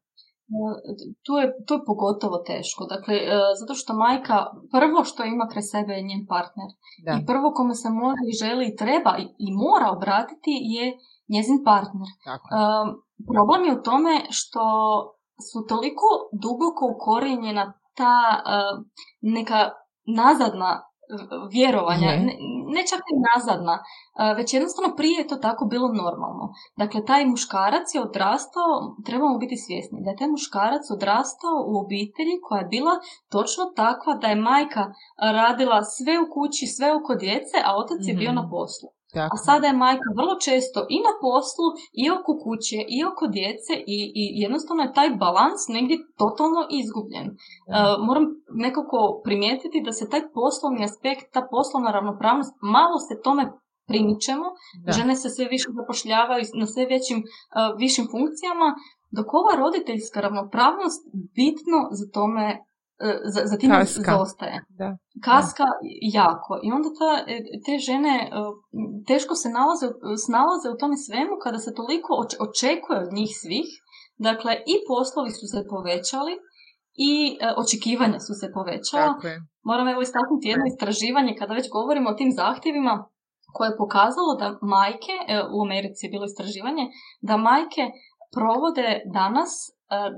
[1.25, 2.81] Tu je, to je pogotovo teško.
[2.93, 4.37] Dakle, e, zato što majka
[4.71, 6.69] prvo što ima kraj sebe je njen partner.
[7.05, 7.11] da.
[7.19, 9.13] I prvo kome se može i želi i treba
[9.45, 10.85] i, mora obratiti je
[11.33, 12.09] njezin partner.
[12.27, 12.45] Tako.
[12.47, 12.57] je.
[12.57, 12.87] Um,
[13.33, 14.63] problem je u tome što
[15.47, 16.07] su toliko
[16.43, 17.65] duboko ukorijenjena
[17.99, 18.73] ta uh,
[19.21, 19.59] neka
[20.21, 20.71] nazadna
[21.51, 22.19] vjerovanja, Je.
[22.19, 22.33] ne,
[22.75, 26.45] ne čak i nazadna, uh, već jednostavno prije je to tako bilo normalno.
[26.77, 28.71] Dakle, taj muškarac je odrastao,
[29.05, 32.93] trebamo biti svjesni, da je taj muškarac odrastao u obitelji koja je bila
[33.29, 34.83] točno takva da je majka
[35.17, 38.39] radila sve u kući, sve oko djece, a otac je bio Mhm.
[38.41, 38.87] na poslu.
[39.13, 39.33] Tako.
[39.35, 41.67] A sada je majka vrlo često i na poslu,
[42.01, 47.27] i oko kuće, i oko djece i, i jednostavno je taj balans negdje totalno izgubljen.
[47.29, 47.35] E,
[48.07, 48.25] moram
[48.65, 53.43] nekako primijetiti da se taj poslovni aspekt, ta poslovna ravnopravnost, malo se tome
[53.89, 54.47] primičemo,
[54.85, 54.91] Da.
[54.97, 57.23] žene se sve više zapošljavaju na sve većim, e,
[57.83, 58.69] višim funkcijama,
[59.17, 61.01] dok ova roditeljska ravnopravnost
[61.37, 62.45] bitno za tome
[63.33, 64.11] za, za time Kaska.
[64.11, 64.97] zaostaje Da.
[65.23, 65.67] kaska
[66.19, 66.53] jako.
[66.63, 68.29] I onda ta, e, te žene e,
[69.07, 69.87] teško se nalaze,
[70.25, 73.69] snalaze u tome svemu kada se toliko oč- očekuje od njih svih.
[74.27, 76.33] Dakle, i poslovi su se povećali
[77.09, 79.13] i e, očekivanja su se povećala.
[79.13, 79.37] Tako je.
[79.69, 82.93] Moram evo istaknuti jedno istraživanje kada već govorimo o tim zahtjevima
[83.55, 86.85] koje je pokazalo da majke, e, u Americi je bilo istraživanje,
[87.29, 87.83] da majke
[88.37, 88.87] provode
[89.19, 89.76] danas e,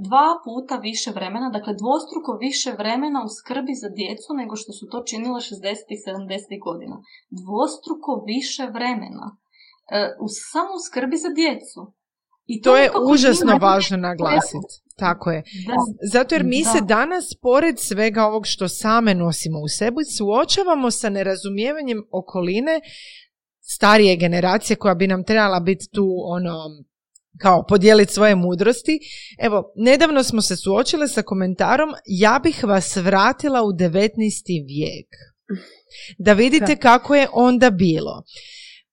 [0.09, 4.83] dva puta više vremena, dakle dvostruko više vremena u skrbi za djecu nego što su
[4.91, 5.51] to činile 60.
[5.95, 6.63] i 70.
[6.67, 6.95] godina.
[7.41, 9.25] Dvostruko više vremena.
[9.91, 11.79] E, u, samo u skrbi za djecu.
[12.45, 14.73] I To je nekako užasno njima- važno naglasiti.
[14.97, 15.43] Tako je.
[15.67, 15.73] Da.
[16.13, 16.69] Zato jer mi Da.
[16.69, 22.81] se danas, pored svega ovog što same nosimo u sebi, suočavamo sa nerazumijevanjem okoline
[23.59, 26.53] starije generacije koja bi nam trebala biti tu ono
[27.39, 28.99] kao podijeliti svoje mudrosti.
[29.39, 34.11] Evo, nedavno smo se suočile sa komentarom ja bih vas vratila u 19.
[34.67, 35.07] vijek.
[36.17, 38.23] Da vidite kako je onda bilo.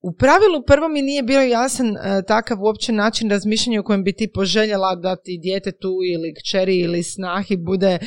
[0.00, 4.12] U pravilu prvo mi nije bio jasan e, takav uopće način razmišljanja u kojem bi
[4.12, 7.98] ti poželjela da ti djetetu ili kćeri ili snahi bude e,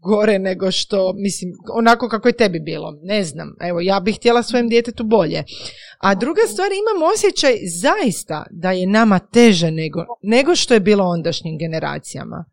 [0.00, 2.98] gore nego što, mislim, onako kako je tebi bilo.
[3.02, 5.44] Ne znam, evo, ja bih htjela svojem djetetu bolje.
[5.98, 11.04] A druga stvar, imam osjećaj zaista da je nama teže nego, nego što je bilo
[11.04, 12.44] ondašnjim generacijama.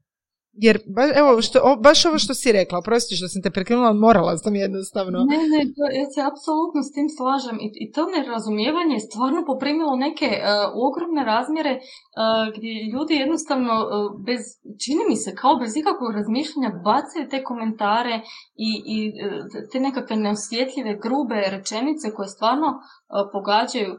[0.57, 3.93] Jer, ba, evo, što, o, baš ovo što si rekla, oprosti što sam te prekinula,
[3.93, 5.17] morala sam jednostavno.
[5.31, 5.61] Ne, ne,
[5.99, 10.41] ja se apsolutno s tim slažem i, i to nerazumijevanje je stvarno poprimilo neke e,
[10.87, 11.81] ogromne razmjere e,
[12.55, 13.85] gdje ljudi jednostavno e,
[14.27, 14.41] bez,
[14.83, 18.15] čini mi se kao bez ikakvog razmišljanja bacaju te komentare
[18.67, 18.97] i, i
[19.71, 22.69] te nekakve neosjetljive, grube rečenice koje stvarno
[23.33, 23.91] pogađaju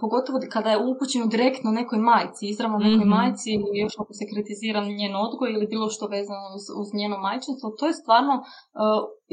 [0.00, 3.14] pogotovo kada je upućeno direktno nekoj majci, izravno nekoj Mhm.
[3.16, 7.16] majci ili još ako se kritizira njen odgoj ili bilo što vezano uz, uz njeno
[7.18, 8.44] majčinstvo, to je stvarno e,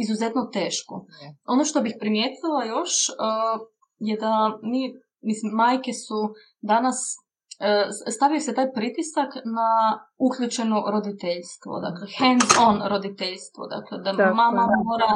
[0.04, 0.96] izuzetno teško.
[1.22, 1.28] Je.
[1.54, 3.56] Ono što bih primijetila još uh,
[4.10, 4.34] je da
[4.72, 4.82] mi,
[5.30, 6.20] mislim, majke su
[6.62, 6.98] danas
[8.16, 9.70] stavio se taj pritisak na
[10.28, 15.12] uključeno roditeljstvo, dakle hands-on roditeljstvo, dakle da mama mora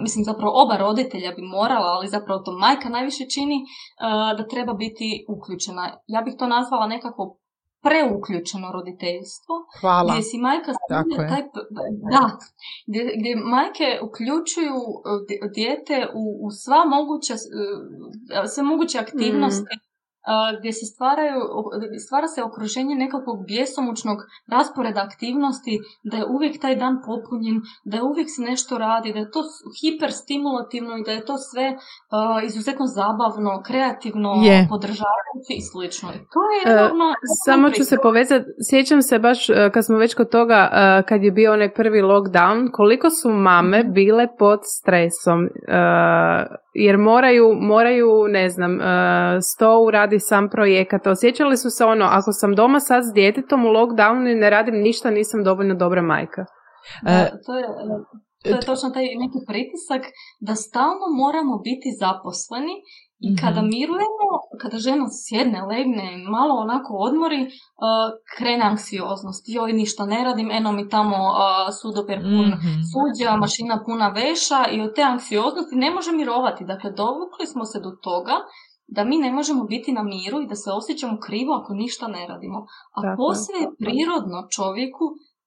[0.00, 3.58] mislim zapravo oba roditelja bi morala, ali zapravo to majka najviše čini,
[4.38, 5.84] da treba biti uključena.
[6.06, 7.38] Ja bih to nazvala nekako
[7.86, 9.54] preuključeno roditeljstvo.
[9.80, 10.12] Hvala.
[10.12, 11.42] Gdje si majka taj,
[12.12, 12.24] da,
[12.86, 14.78] gdje, gdje majke uključuju
[15.54, 17.34] dijete u, u sva moguća,
[18.52, 19.91] sve moguće aktivnosti mm
[20.58, 21.40] gdje se stvaraju,
[22.06, 24.18] stvara se okruženje nekakvog bjesomučnog
[24.54, 25.74] rasporeda aktivnosti,
[26.10, 29.42] da je uvijek taj dan popunjen, da je uvijek se nešto radi, da je to
[29.80, 31.66] hiperstimulativno i da je to sve
[32.48, 34.66] izuzetno zabavno, kreativno, je.
[34.70, 36.08] podržavajuće i slično.
[36.34, 36.90] to je uh,
[37.46, 40.60] Samo ću se povezati, sjećam se baš kad smo već kod toga,
[41.08, 43.92] kad je bio onaj prvi lockdown, koliko su mame mhm.
[43.92, 45.48] bile pod stresom,
[46.74, 48.78] jer moraju, moraju ne znam,
[49.54, 51.06] sto uradi radi sam projekat.
[51.06, 54.74] Osjećali su se ono, ako sam doma sad s djetetom u lockdownu i ne radim
[54.74, 56.44] ništa, nisam dovoljno dobra majka.
[57.06, 57.66] E, to je...
[58.44, 60.02] To je točno taj neki pritisak
[60.46, 62.74] da stalno moramo biti zaposleni
[63.26, 63.38] i mhm.
[63.40, 64.26] kada mirujemo,
[64.62, 66.06] kada žena sjedne, legne,
[66.36, 67.50] malo onako odmori, uh,
[68.36, 69.44] krene anksioznost.
[69.48, 71.34] Joj, ništa ne radim, eno mi tamo uh,
[71.80, 76.64] sudoper pun mm suđa, mašina puna veša i od te anksioznosti ne može mirovati.
[76.64, 78.36] Dakle, dovukli smo se do toga
[78.86, 82.26] da mi ne možemo biti na miru i da se osjećamo krivo ako ništa ne
[82.28, 82.58] radimo.
[82.96, 85.04] A posve je prirodno čovjeku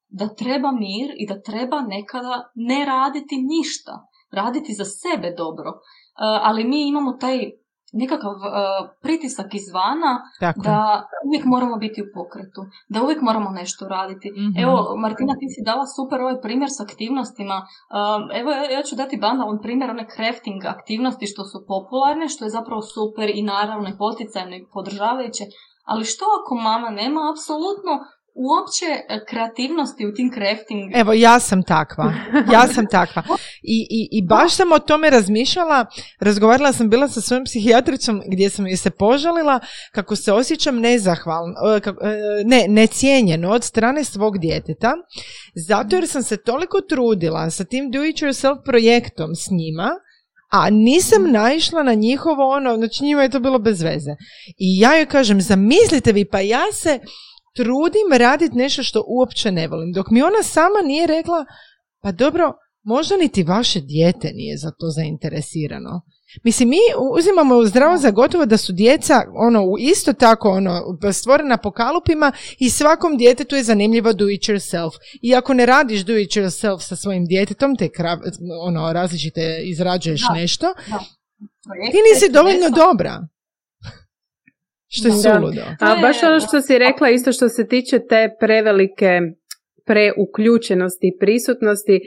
[0.09, 3.93] da treba mir i da treba nekada ne raditi ništa.
[4.31, 5.69] Raditi za sebe dobro.
[5.69, 7.38] Uh, ali mi imamo taj
[7.93, 10.13] nekakav uh, pritisak izvana
[10.67, 14.32] da uvijek moramo biti u pokretu, da uvijek moramo nešto raditi.
[14.32, 17.58] mm Evo, Martina, ti si dala super ovaj primjer s aktivnostima.
[17.58, 17.67] Uh,
[18.39, 22.82] evo, ja ću dati banalan primjer one crafting aktivnosti što su popularne, što je zapravo
[22.82, 25.43] super i naravno i poticajno i podržavajuće.
[25.91, 27.93] Ali što ako mama nema apsolutno
[28.36, 30.91] uopće e, kreativnosti u tim crafting.
[30.95, 32.13] Evo, ja sam takva.
[32.54, 33.24] Ja sam takva.
[33.76, 35.86] I, i, I baš sam o tome razmišljala,
[36.19, 39.60] razgovarala sam bila sa svojom psihijatricom gdje sam se požalila
[39.91, 41.84] kako se osjećam nezahvalno, e, e,
[42.45, 44.93] ne, necijenjeno od strane svog djeteta,
[45.67, 49.91] zato jer sam se toliko trudila sa tim do it yourself projektom s njima,
[50.52, 54.12] a nisam naišla na njihovo ono, znači njima je to bilo bez veze.
[54.58, 57.00] I ja joj kažem, zamislite vi, pa ja se
[57.56, 59.91] trudim raditi nešto što uopće ne volim.
[59.91, 61.46] Dok mi ona sama nije rekla,
[62.02, 66.02] pa dobro, možda niti vaše dijete nije za to zainteresirano.
[66.44, 66.78] Mislim, mi
[67.18, 70.82] uzimamo zdravo za gotovo da su djeca ono, isto tako ono,
[71.13, 74.91] stvorena po kalupima i svakom djetetu je zanimljivo do it yourself.
[75.22, 77.89] I ako ne radiš do it yourself sa svojim djetetom, te
[78.62, 81.00] ono, različite izrađuješ nešto, da.
[81.91, 83.28] ti nisi dovoljno dobra.
[84.97, 85.62] Što je suludo.
[85.79, 89.19] A baš ono što si rekla, isto što se tiče te prevelike
[89.86, 91.99] preuključenosti i prisutnosti,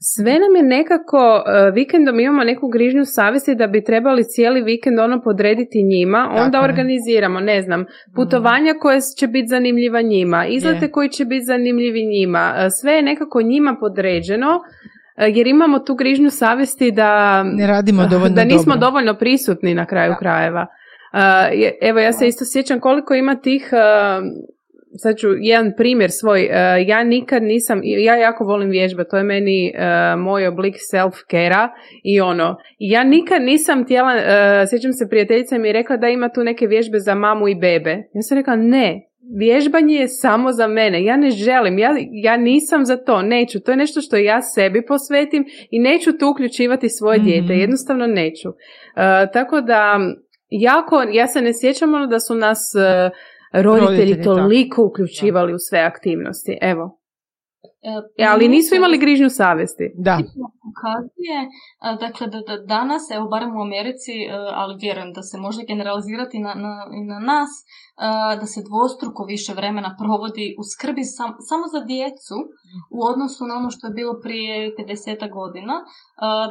[0.00, 4.98] sve nam je nekako, uh, vikendom imamo neku grižnju savjesti da bi trebali cijeli vikend
[4.98, 11.08] ono podrediti njima, onda organiziramo, ne znam, putovanja koje će biti zanimljiva njima, izlete koji
[11.08, 16.30] će biti zanimljivi njima, uh, sve je nekako njima podređeno, uh, jer imamo tu grižnju
[16.30, 20.66] savjesti da, ne radimo dovoljno da nismo dovoljno prisutni na kraju krajeva
[21.80, 23.70] evo, ja se isto sjećam koliko ima tih,
[24.98, 26.48] sad ću jedan primjer svoj,
[26.86, 29.72] ja nikad nisam, ja jako volim vježba, to je meni
[30.18, 31.68] moj oblik self-care
[32.04, 34.12] i ono, ja nikad nisam htjela,
[34.66, 37.90] sjećam se prijateljica mi je rekla da ima tu neke vježbe za mamu i bebe.
[37.90, 39.06] Ja sam rekla ne,
[39.38, 43.70] vježbanje je samo za mene, ja ne želim, ja, ja nisam za to, neću, to
[43.70, 48.48] je nešto što ja sebi posvetim i neću tu uključivati svoje mm dijete, jednostavno neću.
[49.32, 49.98] tako da
[50.48, 53.10] jako, ja se ne sjećam ono da su nas uh,
[53.52, 56.58] roditelji, toliko uključivali u sve aktivnosti.
[56.62, 57.00] Evo.
[58.18, 59.92] E, ali nisu imali grižnju savjesti.
[59.94, 60.18] Da.
[60.70, 61.38] Ukazuje,
[62.00, 66.38] dakle, da, da danas, evo barem u Americi, e, ali vjerujem da se može generalizirati
[66.38, 67.50] na, na, i na nas,
[68.40, 72.36] da se dvostruko više vremena provodi u skrbi sam, samo za djecu
[72.96, 75.74] u odnosu na ono što je bilo prije 50 godina.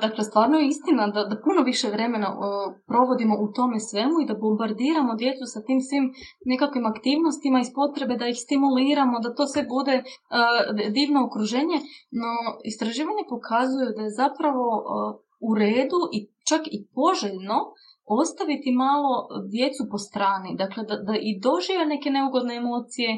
[0.02, 2.30] Dakle, stvarno je istina da, da puno više vremena
[2.88, 6.06] provodimo u tome svemu i da bombardiramo djecu sa tim svim
[6.46, 9.96] nekakvim aktivnostima iz potrebe da ih stimuliramo, da to sve bude
[10.98, 11.78] divno okruženje,
[12.22, 12.32] no
[12.64, 14.66] istraživanje pokazuju da je zapravo
[15.48, 17.58] u redu i čak i poželjno
[18.06, 19.14] ostaviti malo
[19.54, 23.10] djecu po strani, dakle da, da i dožive neke neugodne emocije,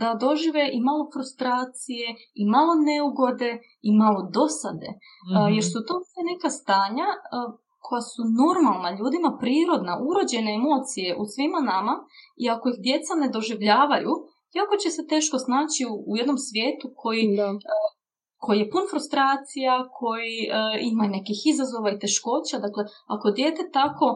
[0.00, 2.06] da dožive i malo frustracije,
[2.40, 3.50] i malo neugode,
[3.88, 4.90] i malo dosade,
[5.54, 5.70] jer mhm.
[5.70, 7.08] su to sve neka stanja
[7.86, 11.94] koja su normalna, ljudima prirodna, urođene emocije u svima nama
[12.42, 14.12] i ako ih djeca ne doživljavaju,
[14.58, 17.46] jako će se teško snaći u, jednom svijetu koji da
[18.42, 20.52] koji je pun frustracija, koji uh,
[20.92, 22.56] ima nekih izazova i teškoća.
[22.66, 22.82] Dakle,
[23.14, 24.08] ako dijete tako,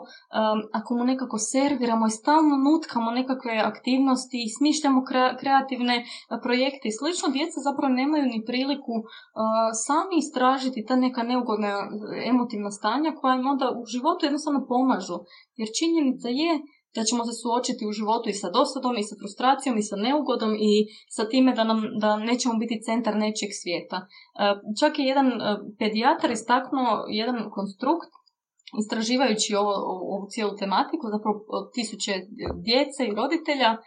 [0.78, 5.00] ako mu nekako serviramo i stalno nutkamo nekakve aktivnosti i smišljamo
[5.40, 6.04] kreativne e,
[6.44, 9.06] projekte i slično, djeca zapravo nemaju ni priliku uh,
[9.86, 11.72] sami istražiti ta neka neugodna
[12.32, 15.16] emotivna stanja koja im onda u životu jednostavno pomažu.
[15.60, 16.52] Jer činjenica je
[16.94, 20.52] da ćemo se suočiti u životu i sa dosadom i sa frustracijom i sa neugodom
[20.70, 20.72] i
[21.16, 23.98] sa time da, nam, da nećemo biti centar nečeg svijeta.
[24.00, 24.06] E,
[24.80, 25.40] čak je jedan e,
[25.78, 28.10] pedijatar istaknuo jedan konstrukt
[28.82, 29.74] istraživajući ovo,
[30.14, 31.36] ovu cijelu tematiku, zapravo
[31.74, 32.12] tisuće
[32.66, 33.78] djece i roditelja, e,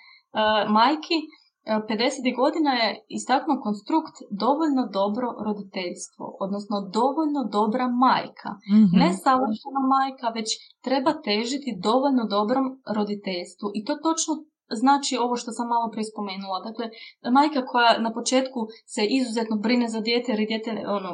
[0.78, 1.18] majki,
[1.66, 2.36] 50.
[2.36, 8.50] godina je istaknuo konstrukt dovoljno dobro roditeljstvo, odnosno dovoljno dobra majka.
[8.74, 10.50] mm Ne savršena majka, već
[10.88, 12.66] treba težiti dovoljno dobrom
[12.98, 13.68] roditeljstvu.
[13.78, 14.34] I to točno
[14.76, 16.60] znači ovo što sam malo prije spomenula.
[16.70, 16.86] Dakle,
[17.38, 18.60] majka koja na početku
[18.94, 21.10] se izuzetno brine za dijete jer je dijete ono,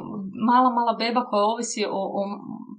[0.50, 2.22] mala, mala beba koja ovisi o, o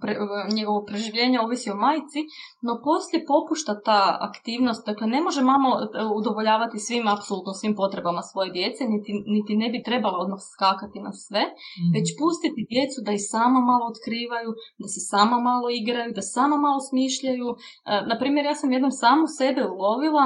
[0.00, 0.12] pre,
[0.56, 2.20] njegovo preživljenje, ovisi o majci,
[2.66, 5.78] no poslije popušta ta aktivnost, dakle ne može mama e,
[6.20, 11.12] udovoljavati svim, apsolutno svim potrebama svoje djece, niti, niti ne bi trebala odmah skakati na
[11.24, 11.44] sve,
[11.80, 14.50] mm već pustiti djecu da i sama malo otkrivaju,
[14.82, 17.46] da se sama malo igraju, da sama malo smišljaju.
[17.52, 17.56] E,
[18.10, 20.24] na primjer, ja sam jednom samu sebe ulovila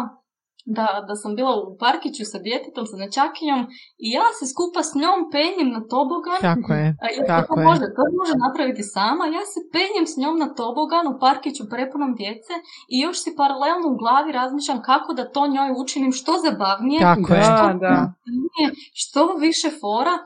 [0.65, 3.61] da, da sam bila u parkiću sa djetetom, sa nečakinjom
[4.05, 6.41] i ja se skupa s njom penjem na tobogan.
[6.51, 6.89] Tako je,
[7.35, 9.25] tako to, Može, to može napraviti sama.
[9.37, 12.55] Ja se penjem s njom na tobogan u parkiću prepunom djece
[12.95, 17.01] i još si paralelno u glavi razmišljam kako da to njoj učinim što zabavnije.
[17.11, 17.97] Tako je, što, da.
[19.01, 20.17] što više fora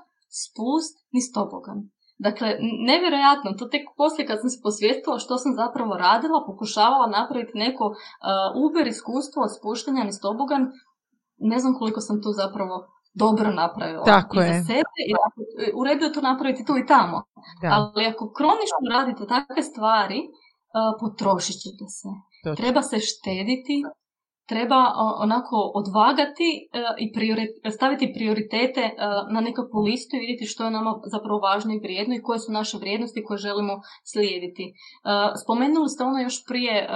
[0.42, 1.78] spust niz tobogan.
[2.26, 2.48] Dakle,
[2.90, 7.84] nevjerojatno, to tek poslije kad sam se posvijestila što sam zapravo radila, pokušavala napraviti neko
[7.86, 7.96] uh,
[8.64, 10.62] uber iskustvo od spuštanja niz tobogan,
[11.52, 12.76] ne znam koliko sam tu zapravo
[13.24, 14.04] dobro napravila.
[14.04, 14.52] Tako I je.
[14.52, 15.12] Za sebe, i
[15.78, 17.18] u redu je to napraviti tu i tamo.
[17.76, 22.10] Ali ako kronično radite takve stvari, uh, potrošit ćete se.
[22.60, 23.76] Treba se štediti,
[24.48, 24.80] treba
[25.26, 26.62] onako odvagati e,
[27.04, 27.06] i
[27.70, 28.94] staviti prioritete e,
[29.34, 32.52] na nekakvu listu i vidjeti što je nama zapravo važno i vrijedno i koje su
[32.52, 33.74] naše vrijednosti koje želimo
[34.12, 34.64] slijediti.
[34.64, 34.74] E,
[35.42, 36.88] spomenuli ste ono još prije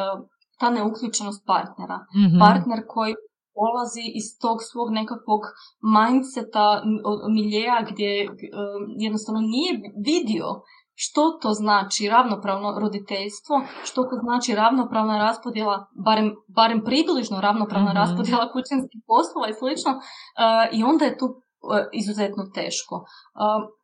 [0.60, 1.98] ta neuključenost partnera.
[2.20, 3.14] mm Partner koji
[3.58, 5.42] polazi iz tog svog nekakvog
[5.96, 6.66] mindseta,
[7.36, 8.10] miljeja gdje
[9.04, 9.72] jednostavno nije
[10.10, 10.46] vidio
[10.94, 17.96] što to znači ravnopravno roditeljstvo, što to znači ravnopravna raspodjela, barem, barem približno ravnopravna mm
[17.96, 21.36] raspodjela kućanskih poslova i slično, uh, i onda je tu uh,
[21.92, 22.94] izuzetno teško.
[22.94, 23.04] Uh,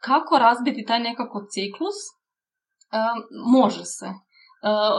[0.00, 1.98] kako razbiti taj nekako ciklus?
[3.52, 4.08] Može se.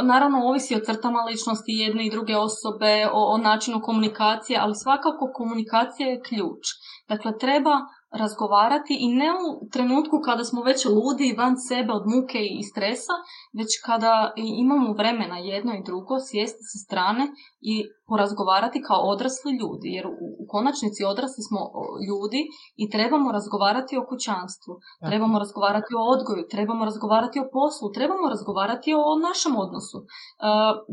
[0.04, 5.32] Naravno, ovisi o crtama ličnosti jedne i druge osobe, o, o načinu komunikacije, ali svakako
[5.34, 6.63] komunikacija je ključ.
[7.08, 7.72] Dakle, treba
[8.12, 13.13] razgovarati i ne u trenutku kada smo već ludi van sebe od muke i stresa,
[13.58, 17.24] već kada imamo vremena jedno i drugo sjesti sa strane
[17.62, 17.74] i
[18.10, 21.62] porazgovarati kao odrasli ljudi, jer u, konačnici odrasli smo
[22.08, 22.42] ljudi
[22.82, 24.74] i trebamo razgovarati o kućanstvu,
[25.10, 29.98] trebamo razgovarati o odgoju, trebamo razgovarati o poslu, trebamo razgovarati o našem odnosu.
[30.02, 30.06] E,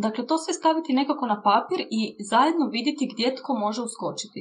[0.04, 4.40] dakle, to sve staviti nekako na papir i zajedno vidjeti gdje tko može uskočiti.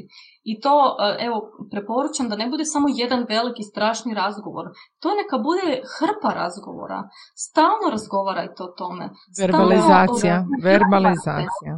[0.52, 0.76] I to,
[1.06, 1.38] e, evo,
[1.74, 4.66] preporučam da ne bude samo jedan veliki strašni razgovor.
[5.02, 7.00] To neka bude hrpa razgovora.
[7.46, 9.06] Stalno razgovarajte o tome.
[9.42, 11.74] Verbalizacija, verbalizacija.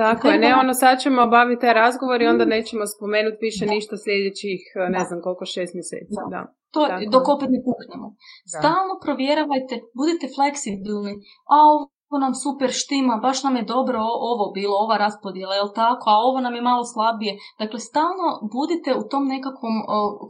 [0.00, 3.94] Tako je, ne ono sad ćemo obaviti taj razgovor i onda nećemo spomenuti više ništa
[4.04, 4.60] sljedećih,
[4.96, 6.20] ne znam koliko, šest mjeseci.
[6.34, 6.42] Da.
[6.74, 6.80] To,
[7.14, 8.06] dok opet ne puknemo.
[8.58, 11.14] Stalno provjeravajte, budite fleksibilni.
[11.54, 11.56] A
[12.16, 13.98] ovo nam super štima, baš nam je dobro
[14.30, 17.32] ovo bilo, ova raspodjela, jel tako, a ovo nam je malo slabije.
[17.62, 18.26] Dakle, stalno
[18.56, 19.74] budite u tom nekakvom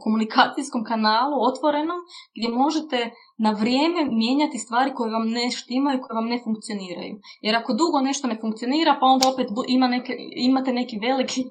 [0.03, 1.99] komunikacijskom kanalu otvorenom
[2.35, 2.99] gdje možete
[3.45, 7.15] na vrijeme mijenjati stvari koje vam ne štimaju, koje vam ne funkcioniraju.
[7.45, 10.13] Jer ako dugo nešto ne funkcionira, pa onda opet ima neke,
[10.49, 11.41] imate neki veliki,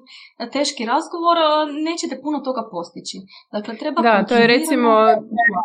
[0.55, 1.37] teški razgovor,
[1.89, 3.17] nećete puno toga postići.
[3.55, 4.89] Dakle, treba da, to je recimo,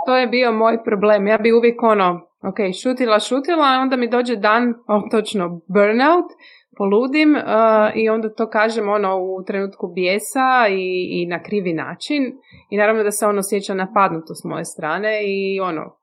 [0.06, 1.26] to je bio moj problem.
[1.26, 2.08] Ja bi uvijek ono,
[2.42, 6.30] ok, šutila, šutila, onda mi dođe dan, oh, točno, burnout,
[6.76, 7.42] poludim uh,
[7.94, 12.22] i onda to kažem ono u trenutku bijesa i, i na krivi način
[12.70, 15.96] i naravno da se on osjeća napadnuto s moje strane i ono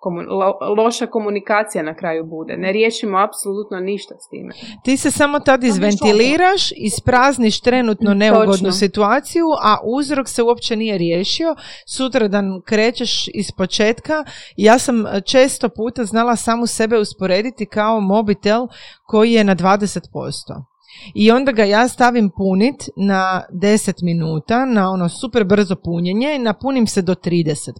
[0.77, 2.57] loša komunikacija na kraju bude.
[2.57, 4.53] Ne riješimo apsolutno ništa s time.
[4.83, 11.55] Ti se samo tad izventiliraš, isprazniš trenutno neugodnu situaciju, a uzrok se uopće nije riješio.
[11.87, 14.23] Sutradan krećeš iz početka.
[14.57, 18.67] Ja sam često puta znala samu sebe usporediti kao mobitel
[19.07, 20.68] koji je na 20%.
[21.15, 26.39] I onda ga ja stavim punit na 10 minuta, na ono super brzo punjenje i
[26.39, 27.71] napunim se do 30%.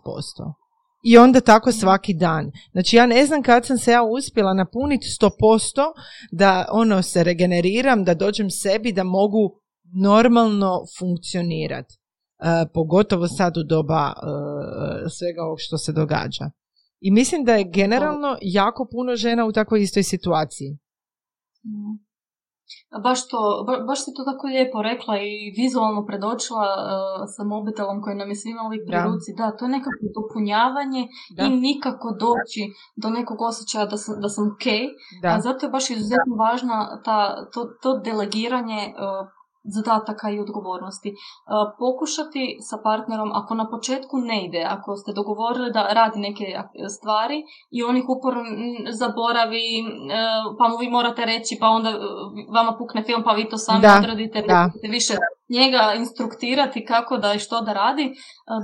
[1.04, 2.52] I onda tako svaki dan.
[2.72, 5.32] Znači ja ne znam kad sam se ja uspjela napuniti 100%
[6.32, 9.60] da ono se regeneriram, da dođem sebi, da mogu
[10.02, 11.96] normalno funkcionirati.
[12.40, 16.52] E, pogotovo sad u doba e, svega ovog što se događa.
[17.02, 20.78] I mislim da je generalno jako puno žena u takvoj istoj situaciji.
[21.64, 22.09] Mm.
[23.04, 23.40] Baš, to,
[23.88, 26.86] baš si to tako lijepo rekla i vizualno predočila uh,
[27.36, 29.30] sa mobitelom koji nam je svima uvijek pri ruci.
[29.38, 31.04] Da, to je nekako dopunjavanje
[31.46, 32.62] i nikako doći
[32.96, 34.66] do nekog osjećaja da sam, da sam ok.
[35.22, 35.30] Da.
[35.30, 37.20] A zato je baš izuzetno važna ta,
[37.54, 41.10] to, to delegiranje uh, zadataka i odgovornosti.
[41.10, 41.16] E,
[41.80, 46.46] pokušati sa partnerom, ako na početku ne ide, ako ste dogovorili da radi neke
[46.98, 48.44] stvari i on ih uporno
[48.92, 49.84] zaboravi, e,
[50.60, 51.94] pa mu vi morate reći, pa onda e,
[52.56, 54.70] vama pukne film, pa vi to sami da, odradite, da.
[54.90, 55.14] više
[55.50, 58.14] njega instruktirati kako da i što da radi,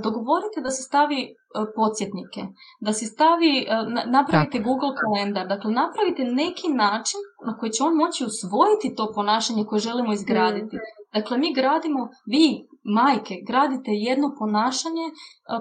[0.02, 1.34] dogovorite da se stavi
[1.76, 2.42] podsjetnike,
[2.80, 3.66] da se stavi,
[4.06, 9.64] napravite Google kalendar, dakle napravite neki način na koji će on moći usvojiti to ponašanje
[9.64, 10.76] koje želimo izgraditi.
[10.76, 10.96] Mm.
[11.14, 12.46] Dakle, mi gradimo, vi,
[12.84, 15.06] majke, gradite jedno ponašanje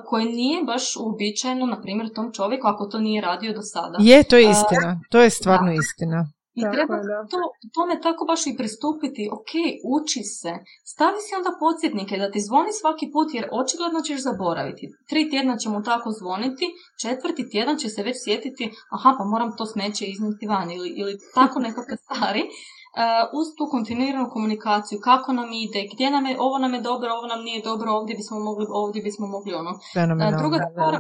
[0.06, 3.98] koje nije baš uobičajeno, na primjer, tom čovjeku ako to nije radio do sada.
[4.00, 5.00] Je, to je istina.
[5.12, 6.20] to je stvarno istina.
[6.60, 6.96] I treba
[7.32, 7.40] to,
[7.76, 9.52] tome tako baš i pristupiti, ok,
[9.96, 10.54] uči se,
[10.94, 14.86] stavi si onda podsjetnike da ti zvoni svaki put jer očigledno ćeš zaboraviti.
[15.10, 16.66] Tri tjedna će mu tako zvoniti,
[17.02, 21.14] četvrti tjedan će se već sjetiti, aha pa moram to smeće iznijeti van ili, ili
[21.38, 22.44] tako nekakve stvari.
[22.44, 22.52] Uh,
[23.40, 27.28] uz tu kontinuiranu komunikaciju, kako nam ide, gdje nam je, ovo nam je dobro, ovo
[27.28, 29.72] nam nije dobro, ovdje bismo mogli, ovdje bismo mogli ono.
[29.72, 30.94] Uh, druga stvar,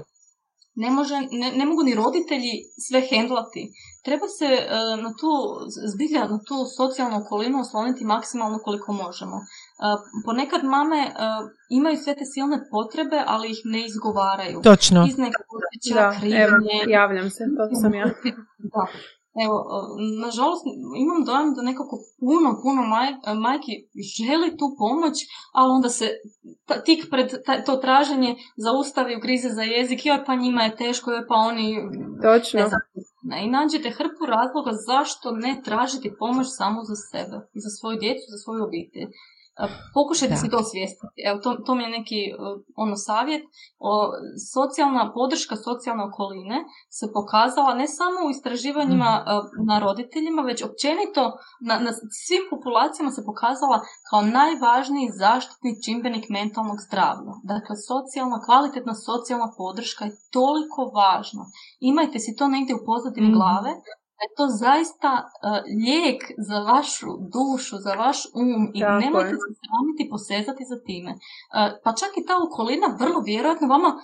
[0.75, 2.53] ne, može, ne, ne, mogu ni roditelji
[2.87, 3.61] sve hendlati.
[4.05, 5.31] Treba se uh, na tu,
[5.93, 9.35] zbilja na tu socijalnu okolinu osloniti maksimalno koliko možemo.
[9.35, 9.43] Uh,
[10.25, 11.13] ponekad mame uh,
[11.69, 14.61] imaju sve te silne potrebe, ali ih ne izgovaraju.
[14.61, 15.05] Točno.
[15.09, 15.45] Iz nekog
[15.93, 16.07] da,
[16.43, 16.55] evo,
[16.87, 18.05] javljam se, to sam ja.
[18.73, 18.83] da.
[19.43, 19.55] Evo,
[20.25, 20.65] nažalost,
[21.03, 23.09] imam dojam da nekako puno, puno maj,
[23.45, 23.73] majki
[24.17, 25.15] želi tu pomoć,
[25.51, 26.07] ali onda se
[26.85, 27.29] tik pred
[27.65, 31.67] to traženje zaustavi u krize za jezik, joj pa njima je teško, joj pa oni...
[32.21, 32.59] Točno.
[33.23, 38.25] Ne I nađete hrpu razloga zašto ne tražiti pomoć samo za sebe za svoju djecu,
[38.33, 39.09] za svoju obitelj.
[39.93, 41.07] Pokušajte si to osvijestiti.
[41.29, 42.33] Evo, to, to mi je neki e,
[42.75, 43.43] ono savjet.
[43.79, 43.91] O,
[44.53, 46.57] socijalna podrška socijalne okoline
[46.97, 49.21] se pokazala ne samo u istraživanjima e,
[49.69, 51.23] na roditeljima, već općenito
[51.67, 51.91] na, na
[52.25, 53.77] svim populacijama se pokazala
[54.09, 57.33] kao najvažniji zaštitni čimbenik mentalnog zdravlja.
[57.53, 61.43] Dakle, socijalna, kvalitetna socijalna podrška je toliko važna.
[61.91, 63.71] Imajte si to negdje u pozadini mm glave,
[64.23, 65.27] je to zaista uh,
[65.85, 71.11] lijek za vašu dušu, za vaš um i nemojte se sramiti posezati za time.
[71.11, 71.19] Uh,
[71.83, 74.01] pa čak i ta okolina vrlo vjerojatno vama uh,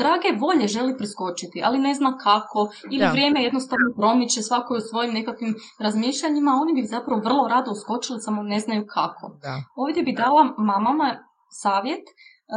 [0.00, 2.60] drage volje želi priskočiti, ali ne zna kako
[2.94, 8.20] ili vrijeme jednostavno promiče svako u svojim nekakvim razmišljanjima, oni bi zapravo vrlo rado uskočili,
[8.20, 9.24] samo ne znaju kako.
[9.42, 9.54] Da.
[9.76, 11.08] Ovdje bi dala mamama
[11.62, 12.04] savjet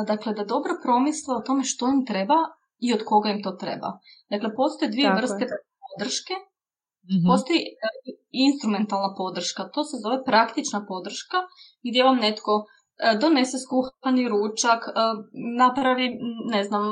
[0.08, 2.38] dakle da dobro promisle o tome što im treba
[2.80, 3.90] i od koga im to treba.
[4.30, 5.46] Dakle, postoje dvije vrste
[5.94, 6.34] podrške.
[7.12, 7.90] mm Postoji e,
[8.32, 11.38] instrumentalna podrška, to se zove praktična podrška
[11.88, 12.66] gdje vam netko e,
[13.22, 14.92] donese skuhani ručak, e,
[15.62, 16.08] napravi,
[16.54, 16.86] ne znam,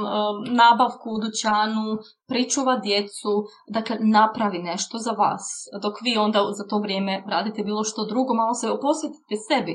[0.62, 1.86] nabavku u dućanu,
[2.28, 3.32] pričuva djecu,
[3.76, 5.46] dakle napravi nešto za vas,
[5.84, 9.74] dok vi onda za to vrijeme radite bilo što drugo, malo se posvetite sebi.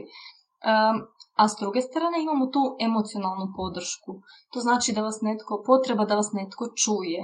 [1.41, 4.13] A s druge strane imamo tu emocionalnu podršku.
[4.53, 7.21] To znači da vas netko, potreba da vas netko čuje,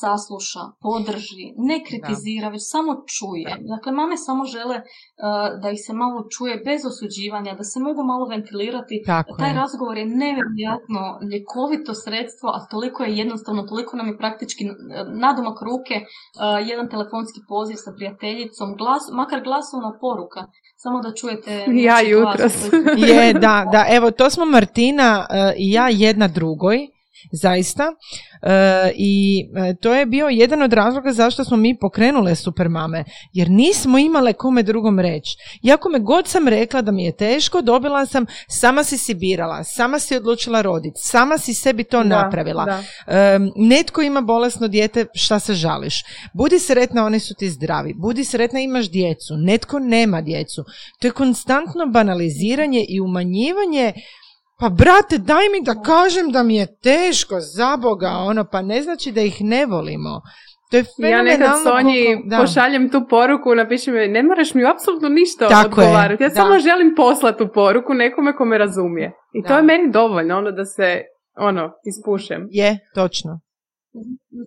[0.00, 3.50] sasluša, podrži, ne kritizira, već samo čuje.
[3.72, 4.84] Dakle, mame samo žele uh,
[5.62, 9.02] da ih se malo čuje bez osuđivanja, da se mogu malo ventilirati.
[9.06, 9.58] Tako Taj je.
[9.62, 14.62] razgovor je nevjerojatno ljekovito sredstvo, a toliko je jednostavno, toliko nam je praktički
[15.24, 16.08] nadomak ruke uh,
[16.70, 20.40] jedan telefonski poziv sa prijateljicom, glas, makar glasovna poruka
[20.80, 22.52] samo da čujete ja jutros.
[23.08, 23.86] je da da.
[23.90, 26.88] Evo to smo Martina uh, i ja jedna drugoj
[27.32, 27.84] zaista.
[28.42, 33.50] E, i e, to je bio jedan od razloga zašto smo mi pokrenule supermame jer
[33.50, 35.36] nismo imale kome drugom reći.
[35.62, 39.64] Iako me god sam rekla da mi je teško dobila sam sama si si birala
[39.64, 42.64] sama si odlučila roditi sama si sebi to napravila.
[43.06, 46.02] e, netko ima bolesno dijete šta se žališ?
[46.32, 47.94] Budi sretna oni su ti zdravi.
[47.94, 49.34] Budi sretna imaš djecu.
[49.36, 50.64] Netko nema djecu.
[51.00, 53.92] To je konstantno banaliziranje i umanjivanje
[54.60, 58.82] pa brate, daj mi da kažem da mi je teško, za Boga, ono, pa ne
[58.82, 60.20] znači da ih ne volimo.
[60.70, 62.02] To je ja nekad Sonji
[62.40, 66.22] pošaljem tu poruku, napišem mi, ne moraš mi apsolutno ništa Tako odgovarati.
[66.22, 69.12] Ja samo želim poslati tu poruku nekome ko me razumije.
[69.32, 71.02] I to je meni dovoljno, ono da se,
[71.48, 72.48] ono, ispušem.
[72.50, 73.40] Je, točno.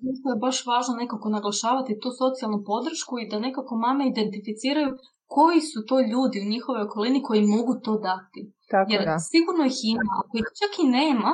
[0.05, 4.89] Zato je baš važno nekako naglašavati tu socijalnu podršku i da nekako mame identificiraju
[5.35, 8.41] koji su to ljudi u njihovoj okolini koji mogu to dati.
[8.71, 9.15] Tako, Jer da.
[9.31, 11.31] sigurno ih ima, ako ih čak i nema,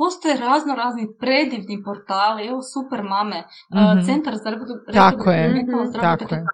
[0.00, 3.40] postoje razno razni predivni portali, evo super mame,
[3.74, 4.44] mm centar za
[5.02, 5.66] Tako je,
[6.08, 6.46] tako je.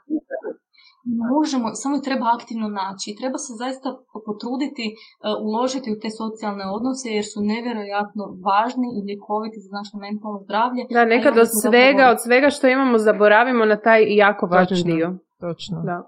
[1.34, 3.16] Možemo, samo je treba aktivno naći.
[3.20, 3.88] Treba se zaista
[4.26, 4.96] potruditi, uh,
[5.46, 10.82] uložiti u te socijalne odnose jer su nevjerojatno važni i ljekoviti za naše mentalno zdravlje.
[10.96, 15.08] Da, nekad od svega, od svega što imamo zaboravimo na taj jako važan dio.
[15.44, 15.76] Točno.
[15.88, 15.98] Da.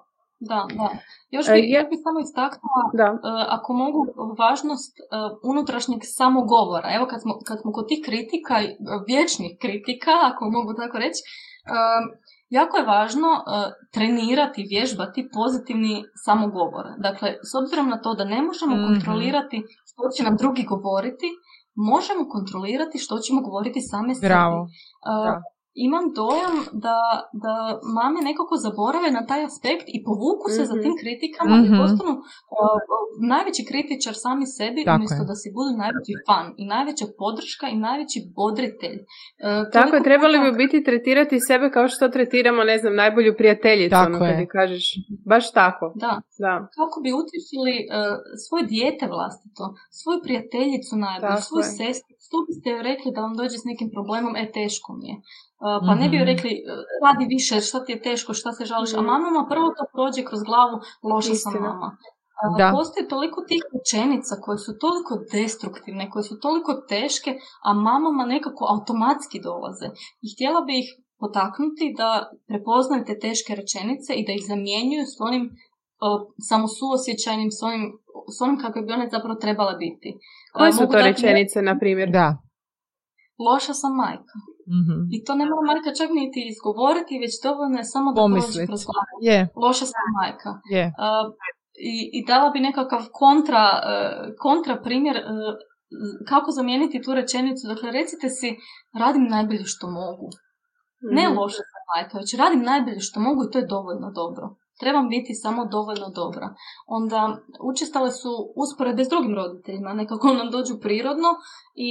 [0.51, 0.89] Da, da.
[1.35, 3.09] Još e, bih ja bi samo istaknula, da.
[3.13, 4.01] E, ako mogu,
[4.43, 5.03] važnost e,
[5.53, 6.89] unutrašnjeg samogovora.
[6.97, 8.55] Evo kad smo, kad smo kod tih kritika,
[9.11, 11.21] vječnih kritika, ako mogu tako reći,
[12.59, 13.31] jako je važno
[13.95, 16.85] trenirati, vježbati pozitivni samogovor.
[17.07, 21.29] Dakle, s obzirom na to da ne možemo mm kontrolirati što će nam drugi govoriti,
[21.91, 24.59] možemo kontrolirati što ćemo govoriti same Bravo.
[24.67, 26.57] sebi imam dojam
[26.87, 26.99] da,
[27.45, 27.55] da
[27.97, 30.83] mame nekako zaborave na taj aspekt i povuku se za mhm.
[30.83, 31.67] tim kritikama mm-hmm.
[31.67, 31.81] i mhm.
[31.83, 32.13] postanu
[33.33, 37.77] najveći kritičar sami sebi Tako umjesto da si budu najveći fan i najveća podrška i
[37.87, 38.99] najveći bodritelj.
[39.03, 43.97] Uh, Tako je, trebali bi biti tretirati sebe kao što tretiramo, ne znam, najbolju prijateljicu,
[44.09, 44.85] ono kad kažeš,
[45.33, 45.85] baš tako.
[46.05, 46.13] Da,
[46.45, 46.55] da.
[46.79, 47.91] kako bi utješili uh,
[48.45, 49.65] svoje dijete vlastito,
[50.01, 54.45] svoju prijateljicu najbolju, svoju sestru, što biste rekli da vam dođe s nekim problemom, e
[54.59, 55.17] teško mi je.
[55.87, 56.33] Pa ne bi joj mhm.
[56.33, 56.53] rekli,
[57.05, 59.07] radi više, šta ti je teško, šta se žališ, a mhm.
[59.13, 60.77] mamama prvo to prođe kroz glavu,
[61.11, 61.97] loša sam mama.
[62.59, 62.73] Da.
[62.77, 67.31] Postoji toliko tih rečenica koje su toliko destruktivne, koje su toliko teške,
[67.69, 69.89] a mamama nekako automatski dolaze.
[70.25, 70.89] I htjela bi ih
[71.23, 72.11] potaknuti da
[72.51, 77.85] prepoznaju te teške rečenice i da ih zamjenjuju s onim uh, samo suosjećajnim, s onim,
[78.37, 80.09] s onim kako bi one zapravo trebala biti.
[80.57, 82.09] Koje su to rečenice, na primjer?
[82.19, 82.27] Da.
[83.47, 84.37] Loša sam majka.
[84.77, 85.01] Mm-hmm.
[85.15, 88.83] I to ne mora majka čak niti izgovoriti, već dovoljno je samo da prođe kroz.
[89.29, 89.45] Yeah.
[89.65, 90.51] Loša sam majka.
[90.75, 90.89] Yeah.
[91.03, 91.27] Uh,
[91.93, 95.55] i, I dala bi nekakav kontra, uh, kontra primjer uh,
[96.31, 97.63] kako zamijeniti tu rečenicu.
[97.73, 98.49] Dakle, recite si,
[99.03, 100.29] radim najbolje što mogu.
[100.33, 101.15] Mm-hmm.
[101.17, 104.45] Ne loša sam majka, već radim najbolje što mogu i to je dovoljno dobro.
[104.81, 106.47] Trebam biti samo dovoljno dobra.
[106.87, 107.21] Onda
[107.71, 108.33] učestale su
[108.63, 111.31] usporedbe s drugim roditeljima, nekako nam dođu prirodno
[111.75, 111.91] i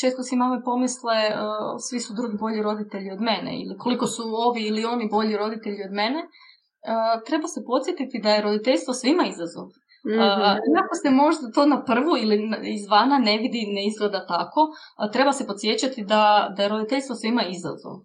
[0.00, 4.22] često si mame pomisle uh, svi su drugi bolji roditelji od mene ili koliko su
[4.46, 6.20] ovi ili oni bolji roditelji od mene.
[6.20, 9.68] Uh, treba se podsjetiti da je roditeljstvo svima izazov.
[10.06, 10.60] Mm-hmm.
[10.74, 14.60] iako se možda to na prvu ili izvana ne vidi, ne izgleda tako,
[15.12, 17.96] treba se podsjećati da, da je roditeljstvo svima izazov.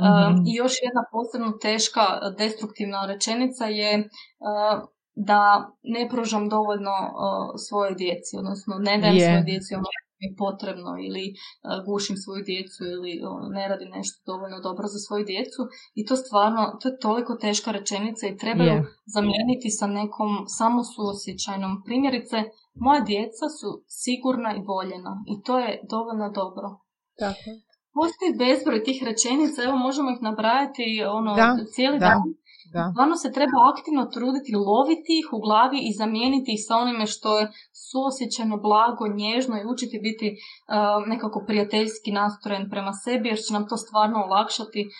[0.00, 2.04] mm I još jedna posebno teška
[2.38, 4.08] destruktivna rečenica je
[5.14, 6.96] da ne pružam dovoljno
[7.68, 9.88] svojoj djeci, odnosno ne dajem svojoj djeci ono
[10.24, 11.38] je potrebno ili uh,
[11.88, 13.12] gušim svoju djecu ili
[13.56, 15.60] ne radim nešto dovoljno dobro za svoju djecu
[15.98, 18.78] i to stvarno, to je toliko teška rečenica i treba ju
[19.16, 21.72] zamijeniti sa nekom samo suosjećajnom.
[21.86, 22.36] Primjerice,
[22.86, 23.68] moja djeca su
[24.02, 26.68] sigurna i voljena i to je dovoljno dobro.
[27.22, 27.48] Tako.
[27.98, 30.84] Postoji bezbroj tih rečenica, evo možemo ih nabrajati
[31.18, 31.32] ono,
[31.74, 32.20] cijeli dan
[32.74, 32.84] da.
[32.92, 37.38] Stvarno se treba aktivno truditi loviti ih u glavi i zamijeniti ih sa onime što
[37.38, 37.44] je
[37.90, 43.68] suosjećano, blago, nježno i učiti biti uh, nekako prijateljski nastrojen prema sebi jer će nam
[43.68, 44.80] to stvarno olakšati.
[44.86, 44.92] Uh,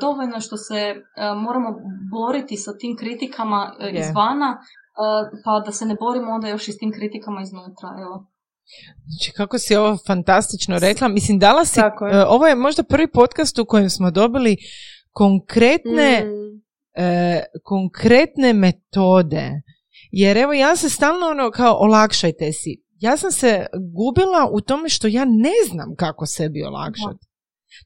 [0.00, 1.70] dovoljno je što se uh, moramo
[2.14, 3.60] boriti sa tim kritikama
[3.92, 4.50] izvana
[5.44, 7.88] pa da se ne borimo onda još i s tim kritikama iznutra.
[8.02, 8.26] Evo.
[9.06, 11.08] Znači, kako si ovo fantastično rekla.
[11.08, 11.80] Mislim, dala si,
[12.28, 14.56] ovo je možda prvi podcast u kojem smo dobili
[15.12, 16.40] konkretne mm
[16.94, 19.62] e, konkretne metode.
[20.10, 22.82] Jer evo ja se stalno ono kao olakšajte si.
[23.00, 27.30] Ja sam se gubila u tome što ja ne znam kako sebi olakšati.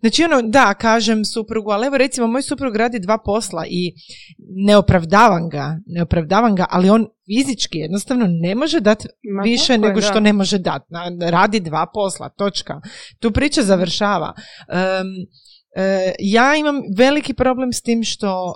[0.00, 3.92] Znači ono, da, kažem suprugu, ali evo recimo moj suprug radi dva posla i
[4.66, 9.08] ne opravdavam ga, ne opravdavam ga, ali on fizički jednostavno ne može dati
[9.44, 10.84] više nego što ne može dati.
[11.30, 12.80] Radi dva posla, točka.
[13.18, 14.32] Tu priča završava.
[15.76, 18.54] E, ja imam veliki problem s tim što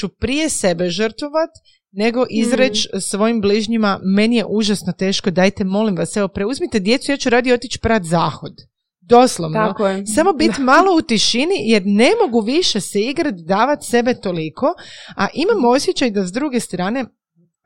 [0.00, 1.50] ću prije sebe žrtvovat
[1.96, 3.00] nego izreć mm.
[3.00, 7.52] svojim bližnjima meni je užasno teško, dajte molim vas, evo preuzmite djecu, ja ću radi
[7.52, 8.52] otići prat zahod.
[9.00, 9.74] Doslovno.
[10.14, 14.66] Samo biti malo u tišini jer ne mogu više se igrati, davati sebe toliko,
[15.16, 17.04] a imam osjećaj da s druge strane,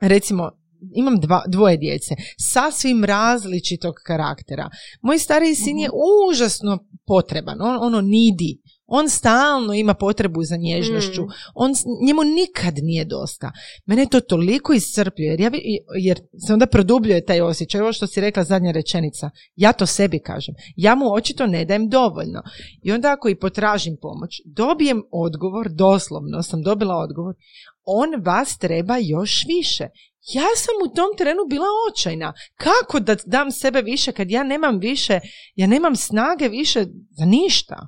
[0.01, 0.51] recimo,
[0.95, 4.69] imam dva, dvoje djece, sasvim različitog karaktera.
[5.01, 5.97] Moj stariji sin je mhm.
[6.31, 11.23] užasno potreban, on ono nidi, on stalno ima potrebu za nježnošću.
[11.23, 11.29] Mm.
[11.53, 11.71] On,
[12.05, 13.51] njemu nikad nije dosta.
[13.85, 15.51] Mene to toliko iscrpljuje jer, ja,
[15.99, 17.81] jer se onda produbljuje taj osjećaj.
[17.81, 19.29] Ovo što si rekla zadnja rečenica.
[19.55, 20.55] Ja to sebi kažem.
[20.75, 22.41] Ja mu očito ne dajem dovoljno.
[22.83, 27.35] I onda ako i potražim pomoć, dobijem odgovor, doslovno sam dobila odgovor,
[27.83, 29.87] on vas treba još više.
[30.33, 32.33] Ja sam u tom trenu bila očajna.
[32.55, 35.19] Kako da dam sebe više kad ja nemam više,
[35.55, 36.85] ja nemam snage više
[37.17, 37.87] za ništa.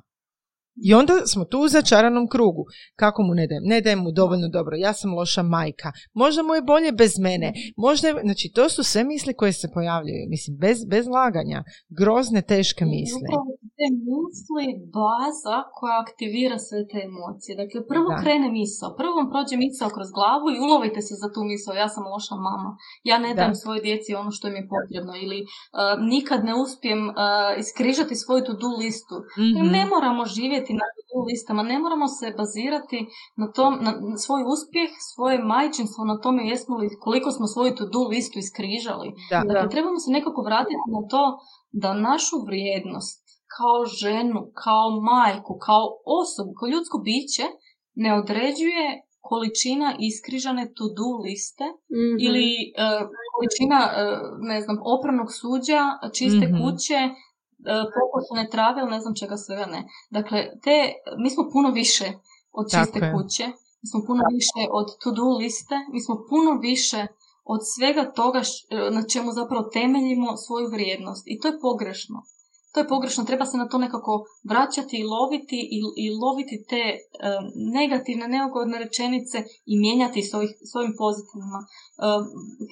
[0.76, 2.64] I onda smo tu u začaranom krugu.
[2.96, 3.62] Kako mu ne dajem?
[3.64, 4.76] Ne dajem mu dovoljno dobro.
[4.76, 5.92] Ja sam loša majka.
[6.12, 7.52] Možda mu je bolje bez mene.
[7.76, 10.26] Možda je, znači to su sve misli koje se pojavljaju.
[10.28, 11.64] Mislim, bez, bez laganja.
[11.88, 13.20] Grozne, teške misli.
[13.82, 14.66] Te misli
[14.96, 17.52] baza koja aktivira sve te emocije.
[17.62, 18.88] Dakle, prvo krene misao.
[18.98, 21.72] Prvo vam prođe misao kroz glavu i ulovite se za tu misao.
[21.82, 22.70] Ja sam loša mama.
[23.10, 25.12] Ja ne dajem svojoj djeci ono što im je potrebno.
[25.24, 25.48] Ili uh,
[26.14, 27.14] nikad ne uspijem uh,
[27.62, 29.16] iskrižati svoju to-do listu.
[29.38, 30.86] mm Ne moramo živjeti na
[31.28, 31.62] listama.
[31.62, 33.06] Ne moramo se bazirati
[33.36, 38.02] na, tom, na svoj uspjeh, svoje majčinstvo, na tome jesmo li, koliko smo svoju to-do
[38.12, 39.08] listu iskrižali.
[39.30, 41.22] Da, dakle, trebamo se nekako vratiti na to
[41.82, 43.21] da našu vrijednost
[43.56, 45.84] kao ženu, kao majku, kao
[46.20, 47.46] osobu, kao ljudsko biće
[48.04, 48.86] ne određuje
[49.28, 52.16] količina iskrižane to-do liste mm-hmm.
[52.26, 52.48] ili
[52.82, 53.94] uh, količina, uh,
[54.50, 55.82] ne znam, opranog suđa,
[56.16, 56.60] čiste mm-hmm.
[56.60, 56.98] kuće,
[57.70, 59.80] E, pokušane trave ili ne znam čega svega ne.
[60.10, 60.76] Dakle, te,
[61.22, 62.06] mi smo puno više
[62.52, 63.46] od čiste kuće,
[63.80, 67.06] mi smo puno više od to-do liste, mi smo puno više
[67.44, 68.52] od svega toga š,
[68.96, 71.22] na čemu zapravo temeljimo svoju vrijednost.
[71.26, 72.18] I to je pogrešno.
[72.72, 76.84] To je pogrešno, treba se na to nekako vraćati i loviti i, i loviti te
[76.86, 76.98] e,
[77.78, 79.38] negativne, neugodne rečenice
[79.72, 81.60] i mijenjati s, ovih, s ovim pozitivnima.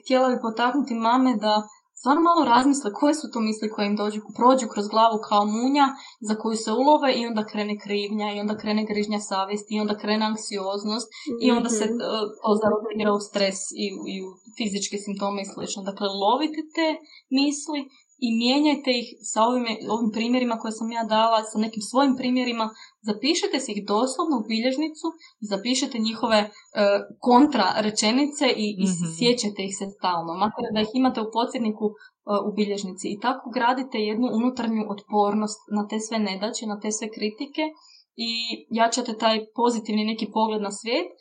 [0.02, 1.54] htjela bih potaknuti mame da
[2.00, 5.86] stvarno malo razmisle koje su to misli koje im dođu, prođu kroz glavu kao munja
[6.28, 9.94] za koju se ulove i onda krene krivnja i onda krene grižnja savjesti i onda
[10.02, 11.08] krene anksioznost
[11.44, 15.80] i onda se uh, u stres i, i u fizičke simptome i slično.
[15.90, 16.88] Dakle, lovite te
[17.38, 17.80] misli
[18.26, 19.64] i mijenjajte ih sa ovim,
[19.94, 22.66] ovim primjerima koje sam ja dala, sa nekim svojim primjerima,
[23.08, 25.06] zapišite se ih doslovno u bilježnicu
[25.42, 26.50] i zapišite njihove e,
[27.26, 31.86] kontra rečenice i, i mm sjećate ih se stalno, makar da ih imate u podsjedniku
[31.90, 31.92] e,
[32.48, 33.06] u bilježnici.
[33.10, 37.64] I tako gradite jednu unutarnju otpornost na te sve nedaće, na te sve kritike
[38.28, 38.32] i
[38.80, 41.16] jačate taj pozitivni neki pogled na svijet, e,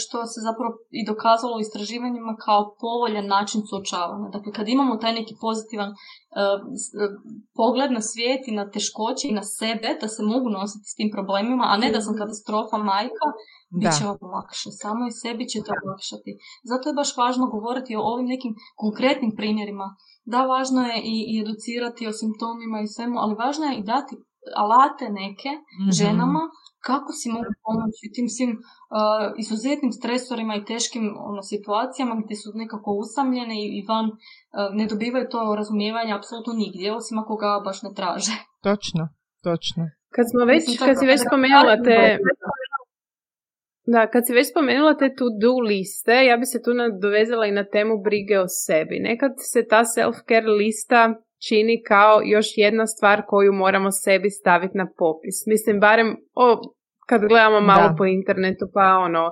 [0.00, 4.28] što se zapravo i dokazalo u istraživanjima kao povoljan način suočavanja.
[4.36, 7.04] Dakle, kad imamo taj neki pozitivan e, e,
[7.60, 11.10] pogled na svijet i na teškoće i na sebe, da se mogu nositi s tim
[11.16, 13.26] problemima, a ne da sam katastrofa majka,
[13.78, 14.68] bit će vam lakše.
[14.82, 16.30] Samo i sebi će to olakšati.
[16.70, 19.86] Zato je baš važno govoriti o ovim nekim konkretnim primjerima.
[20.32, 24.14] Da, važno je i, i educirati o simptomima i svemu, ali važno je i dati
[24.62, 26.42] alate neke mm ženama
[26.88, 32.48] kako si mogu pomoći tim svim uh, izuzetnim stresorima i teškim ono, situacijama gdje su
[32.62, 34.16] nekako usamljene i, i van uh,
[34.78, 38.34] ne dobivaju to razumijevanje apsolutno nigdje, osim ako ga baš ne traže.
[38.68, 39.02] Točno,
[39.48, 39.82] točno.
[40.14, 41.98] Kad smo već, kad si već spomenula te...
[43.94, 47.64] Da, kad si već spomenula te to-do liste, ja bi se tu nadovezala i na
[47.74, 48.96] temu brige o sebi.
[49.08, 51.00] Nekad se ta self-care lista
[51.48, 55.46] čini kao još jedna stvar koju moramo sebi staviti na popis.
[55.46, 56.60] Mislim, barem o,
[57.06, 59.24] kad gledamo malo po internetu, pa ono,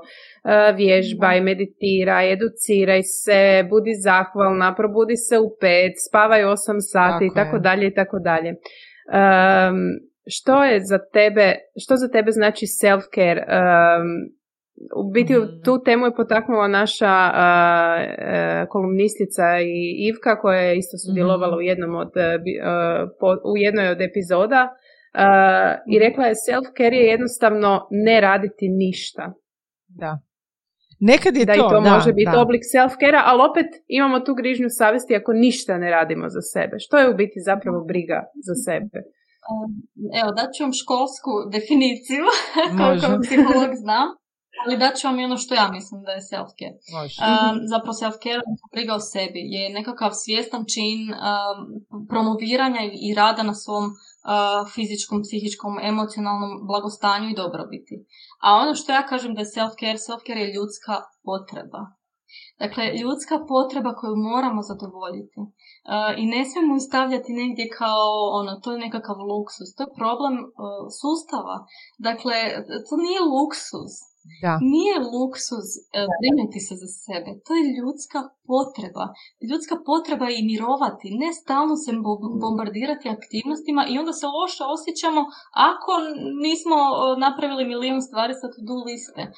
[0.45, 7.35] e, vježbaj, meditiraj, educiraj se, budi zahvalna, probudi se u pet, spavaj osam sati i
[7.35, 8.55] tako dalje i tako dalje.
[10.27, 13.41] Što je za tebe, što za tebe znači self-care?
[14.97, 15.63] U biti mm.
[15.65, 21.59] tu temu je potaknula naša uh, kolumnistica i Ivka koja je isto sudjelovala mm.
[21.59, 24.69] u jednom od uh, u jednoj od epizoda
[25.93, 26.05] i mhm.
[26.05, 29.33] rekla je self-care je jednostavno ne raditi ništa.
[29.89, 30.19] Da.
[31.01, 33.69] Nekad je da to, i to može biti oblik self-care, ali opet
[33.99, 36.77] imamo tu grižnju savjesti ako ništa ne radimo za sebe.
[36.85, 38.99] Što je u biti zapravo briga za sebe?
[40.21, 42.25] Evo, dat ću vam školsku definiciju,
[42.79, 44.07] koliko psiholog znam.
[44.65, 46.77] Ali dat ću vam ono što ja mislim da je self-care.
[46.77, 48.43] Um, zapravo self-care,
[48.73, 51.17] briga o sebi, je nekakav svjestan čin um,
[52.11, 53.93] promoviranja i rada na svom uh,
[54.75, 57.97] fizičkom, psihičkom, emocionalnom blagostanju i dobrobiti.
[58.47, 60.95] A ono što ja kažem da je self-care, self-care je ljudska
[61.27, 61.83] potreba.
[62.59, 65.41] Dakle, ljudska potreba koju moramo zadovoljiti.
[65.41, 68.09] Uh, I ne smijemo ju stavljati negdje kao,
[68.41, 69.69] ono, to je nekakav luksus.
[69.77, 71.57] To je problem uh, sustava.
[72.09, 72.37] Dakle,
[72.87, 74.12] to nije luksus.
[74.43, 74.55] Da.
[74.75, 75.81] Nije luksuz e,
[76.21, 78.21] brinuti se za sebe, to je ljudska
[78.51, 79.05] potreba.
[79.51, 81.91] Ljudska potreba je i mirovati, ne stalno se
[82.45, 85.23] bombardirati aktivnostima i onda se loše osjećamo
[85.71, 85.93] ako
[86.47, 86.95] nismo e,
[87.27, 89.23] napravili milijun stvari sa to-do liste.
[89.27, 89.33] E,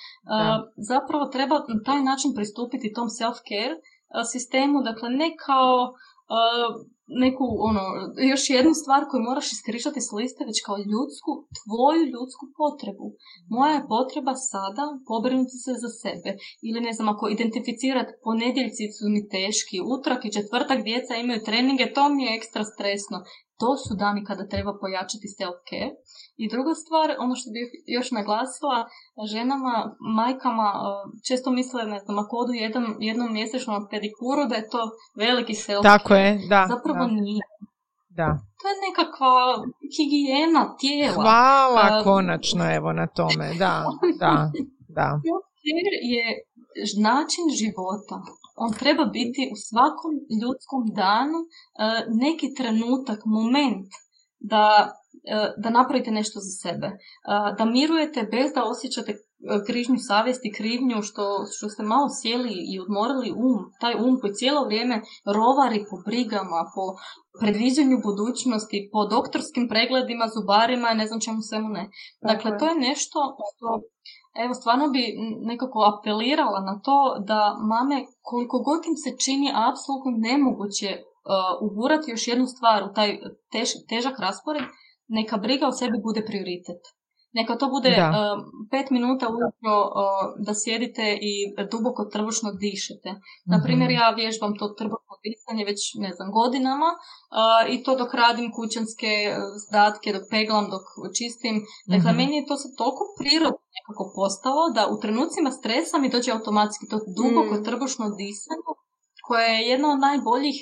[0.90, 3.76] zapravo treba na taj način pristupiti tom self-care
[4.32, 5.74] sistemu, dakle ne kao
[7.06, 7.82] neku, ono,
[8.32, 13.06] još jednu stvar koju moraš iskrišati s liste, već kao ljudsku, tvoju ljudsku potrebu.
[13.56, 16.30] Moja je potreba sada pobrinuti se za sebe.
[16.68, 21.86] Ili ne znam, ako identificirati ponedjeljci su mi teški, utrak i četvrtak djeca imaju treninge,
[21.96, 23.18] to mi je ekstra stresno.
[23.62, 25.90] To su dani kada treba pojačati self-care.
[26.42, 28.78] I druga stvar, ono što bih još naglasila,
[29.32, 29.74] ženama,
[30.20, 30.68] majkama
[31.28, 34.82] često misle, ne znam, ako odu jedan, jednom mjesečno na pedikuru, da je to
[35.24, 35.92] veliki self-care.
[35.94, 36.60] Tako je, da.
[36.74, 37.44] Zapravo nije.
[38.08, 38.38] Da.
[38.60, 39.34] To je nekakva
[39.96, 41.14] higijena tijela.
[41.14, 43.84] Hvala konačno evo na tome, da,
[44.18, 44.50] da,
[44.88, 45.20] da.
[46.14, 46.24] Je
[47.02, 48.16] način života
[48.56, 51.48] on treba biti u svakom ljudskom danu e,
[52.22, 53.88] neki trenutak, moment
[54.38, 54.64] da,
[55.24, 56.86] e, da napravite nešto za sebe.
[56.86, 56.96] E,
[57.58, 59.12] da mirujete bez da osjećate
[59.66, 61.24] križnju savjesti, krivnju, što,
[61.56, 64.96] što ste malo sjeli i odmorili um, taj um koji cijelo vrijeme
[65.36, 66.84] rovari po brigama, po
[67.40, 71.84] predviđanju budućnosti, po doktorskim pregledima, zubarima i ne znam čemu svemu ne.
[72.30, 73.18] Dakle, to je nešto
[73.50, 73.68] što
[74.42, 75.02] Evo, stvarno bi
[75.50, 76.98] nekako apelirala na to
[77.30, 77.40] da
[77.72, 81.02] mame, koliko god im se čini apsolutno nemoguće uh,
[81.66, 83.10] ugurati još jednu stvar u taj
[83.52, 84.66] tež, težak raspored,
[85.08, 86.82] neka briga o sebi bude prioritet.
[87.38, 88.14] Neka to bude uh,
[88.70, 89.94] pet minuta ujutro uh,
[90.46, 91.32] da sjedite i
[91.72, 93.10] duboko trbušno dišete.
[93.52, 93.98] Na primjer, mhm.
[94.00, 99.12] ja vježbam to trbušno disanje već, ne znam, godinama uh, i to dok radim kućanske
[99.64, 100.86] zdatke, dok peglam, dok
[101.18, 101.56] čistim.
[101.92, 106.14] Dakle, mm meni je to sad toliko prirodno nekako postalo da u trenucima stresa mi
[106.14, 107.64] dođe automatski to duboko mm.
[107.66, 108.72] trbušno disanje
[109.26, 110.56] koje je jedna od najboljih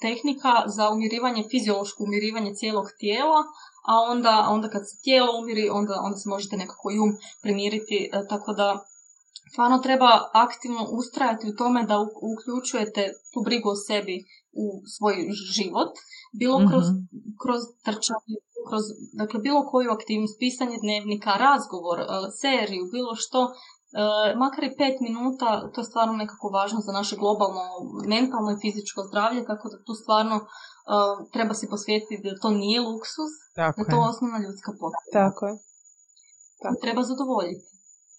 [0.00, 3.40] tehnika za umirivanje, fiziološko umirivanje cijelog tijela,
[3.90, 7.12] a onda, onda kad se tijelo umiri, onda, onda se možete nekako i um
[7.42, 8.84] primiriti, e, tako da
[9.52, 11.96] stvarno treba aktivno ustrajati u tome da
[12.32, 13.02] uključujete
[13.32, 14.16] tu brigu o sebi
[14.52, 15.16] u svoj
[15.56, 15.92] život,
[16.40, 17.06] bilo kroz, mm
[17.42, 18.36] kroz trčanje,
[18.68, 22.06] kroz dakle, bilo koju aktivnost, pisanje dnevnika, razgovor, e,
[22.40, 23.50] seriju, bilo što, e,
[24.42, 27.64] makar i pet minuta, to je stvarno nekako važno za naše globalno
[28.14, 32.80] mentalno i fizičko zdravlje, tako da tu stvarno uh, treba si posvijetiti da to nije
[32.88, 35.12] luksus, Tako da je to osnovna ljudska potreba.
[35.20, 35.54] Tako je.
[36.62, 36.76] Tako.
[36.84, 37.64] Treba zadovoljiti.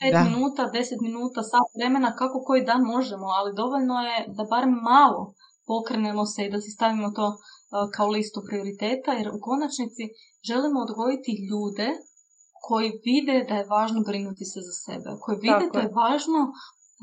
[0.02, 4.66] Pet minuta, deset minuta, sat vremena, kako koji dan možemo, ali dovoljno je da bar
[4.92, 5.24] malo
[5.70, 7.38] pokrenemo se i da si stavimo to uh,
[7.96, 10.04] kao listu prioriteta, jer u konačnici
[10.50, 11.90] želimo odgojiti ljude
[12.66, 16.42] koji vide da je važno brinuti se za sebe, koji vide da je važno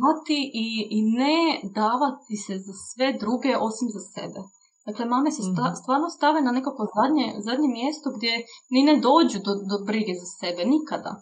[0.04, 1.38] dati i, i ne
[1.80, 4.40] davati se za sve druge osim za sebe.
[4.86, 5.76] Dakle, mame se sta, mhm.
[5.80, 8.32] stvarno stave na nekako zadnje, zadnje mjesto gdje
[8.74, 11.12] ni ne dođu do, do brige za sebe, nikada.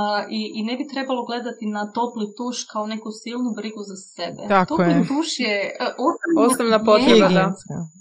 [0.00, 3.96] Uh, i, I ne bi trebalo gledati na topli tuš kao neku silnu brigu za
[4.14, 4.42] sebe.
[4.48, 5.08] Tako topli je.
[5.10, 5.54] tuš je
[6.36, 7.44] uh, osnovna potreba, da.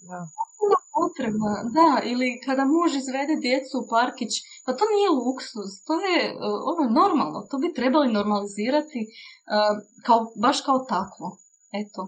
[0.10, 0.20] da.
[1.00, 1.92] Potreba, da.
[2.12, 4.32] Ili kada muž izvede djecu u parkić,
[4.66, 7.40] pa to nije luksus, to je uh, ono normalno.
[7.50, 9.76] To bi trebali normalizirati uh,
[10.06, 11.28] kao, baš kao takvo.
[11.82, 12.02] Eto.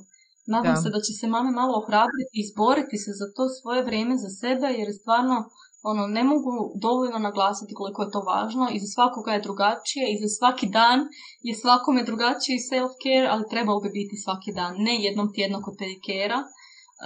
[0.54, 4.16] Nadam se da će se mame malo ohrabriti i izboriti se za to svoje vrijeme
[4.24, 5.38] za sebe, jer stvarno
[5.84, 6.52] ono, ne mogu
[6.86, 11.00] dovoljno naglasiti koliko je to važno i za svakoga je drugačije i za svaki dan
[11.48, 16.40] je svakome drugačiji self-care, ali trebao bi biti svaki dan, ne jednom tjedno kod pedikera,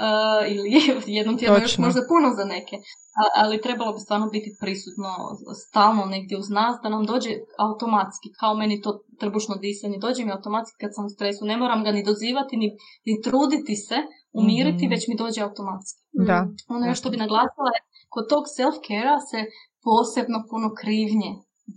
[0.03, 0.69] uh, ili
[1.19, 2.75] jednom tjedno još možda puno za neke,
[3.41, 5.09] ali trebalo bi stvarno biti prisutno
[5.67, 7.31] stalno negdje uz nas da nam dođe
[7.67, 11.83] automatski, kao meni to trbušno disanje, dođe mi automatski kad sam u stresu, ne moram
[11.83, 12.67] ga ni dozivati, ni,
[13.07, 13.97] ni truditi se,
[14.41, 14.93] umiriti, mhm.
[14.93, 16.01] već mi dođe automatski.
[16.29, 16.39] Da.
[16.75, 17.81] Ono što bi naglasila je,
[18.13, 19.39] kod tog self-care se
[19.87, 21.31] posebno puno krivnje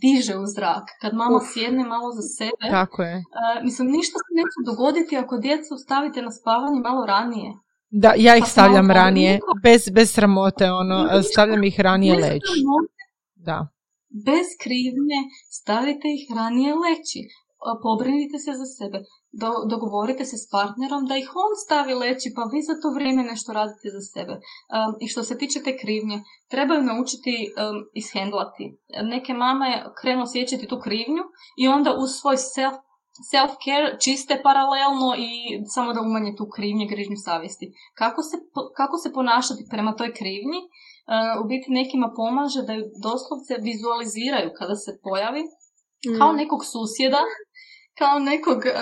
[0.04, 0.86] diže u zrak.
[1.00, 3.16] Kad mama sjedne malo za sebe, Tako je.
[3.16, 7.50] Uh, mislim, ništa se neće dogoditi ako djecu stavite na spavanje malo ranije.
[7.90, 12.58] Da, ja ih Pa stavljam ranije, bez, bez sramote, ono, stavljam ih ranije leći.
[13.34, 13.68] Da,
[14.26, 15.20] Bez krivnje
[15.58, 17.20] stavite ih ranije leći.
[17.82, 18.98] Pobrinite se za sebe.
[19.42, 23.22] Do, dogovorite se s partnerom da ih on stavi leći, pa vi za to vrijeme
[23.22, 24.34] nešto radite za sebe.
[24.34, 26.18] Um, I što se tiče te krivnje,
[26.52, 28.64] trebaju naučiti um, ishendlati.
[29.14, 29.70] Neke mame
[30.00, 31.24] krenu osjećati tu krivnju
[31.62, 32.76] i onda uz svoj self
[33.32, 35.30] self-care čiste paralelno i
[35.74, 37.66] samo da umanje tu krivnju i grižnju savjesti.
[37.94, 38.36] Kako se,
[38.76, 40.60] kako se ponašati prema toj krivnji?
[40.64, 45.42] Uh, u biti nekima pomaže da ju doslovce vizualiziraju kada se pojavi
[46.18, 47.22] kao nekog susjeda,
[48.00, 48.74] kao nekog uh,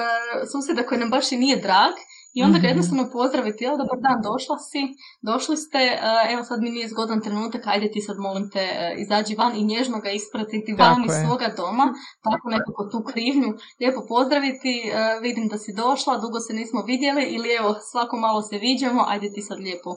[0.52, 1.94] susjeda koji nam baš i nije drag
[2.36, 2.72] i onda ga Mhm.
[2.72, 4.82] jednostavno pozdraviti, jel, dobar dan, došla si,
[5.22, 9.00] došli ste, uh, evo sad mi nije zgodan trenutak, ajde ti sad molim te, uh,
[9.04, 11.24] izađi van i nježno ga ispratiti van Tako iz je.
[11.24, 11.86] svoga doma,
[12.26, 13.48] tako nekako tu krivnju,
[13.80, 18.40] lijepo pozdraviti, uh, vidim da si došla, dugo se nismo vidjeli ili evo svako malo
[18.42, 19.90] se viđamo, ajde ti sad lijepo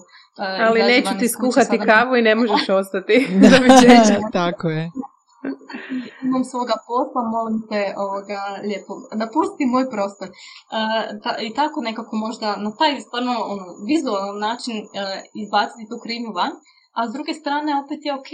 [0.67, 3.15] Ali neću ti skuhati kavu i ne možeš ostati.
[4.39, 4.83] Tako je.
[6.25, 10.27] Imam svoga posla, molim te ovoga, lijepo, napusti moj prostor.
[10.29, 10.33] E,
[11.23, 14.85] ta- I tako nekako možda na taj stvarno ono, vizualan način e,
[15.43, 16.53] izbaciti tu krivnju van,
[16.97, 18.31] a s druge strane opet je ok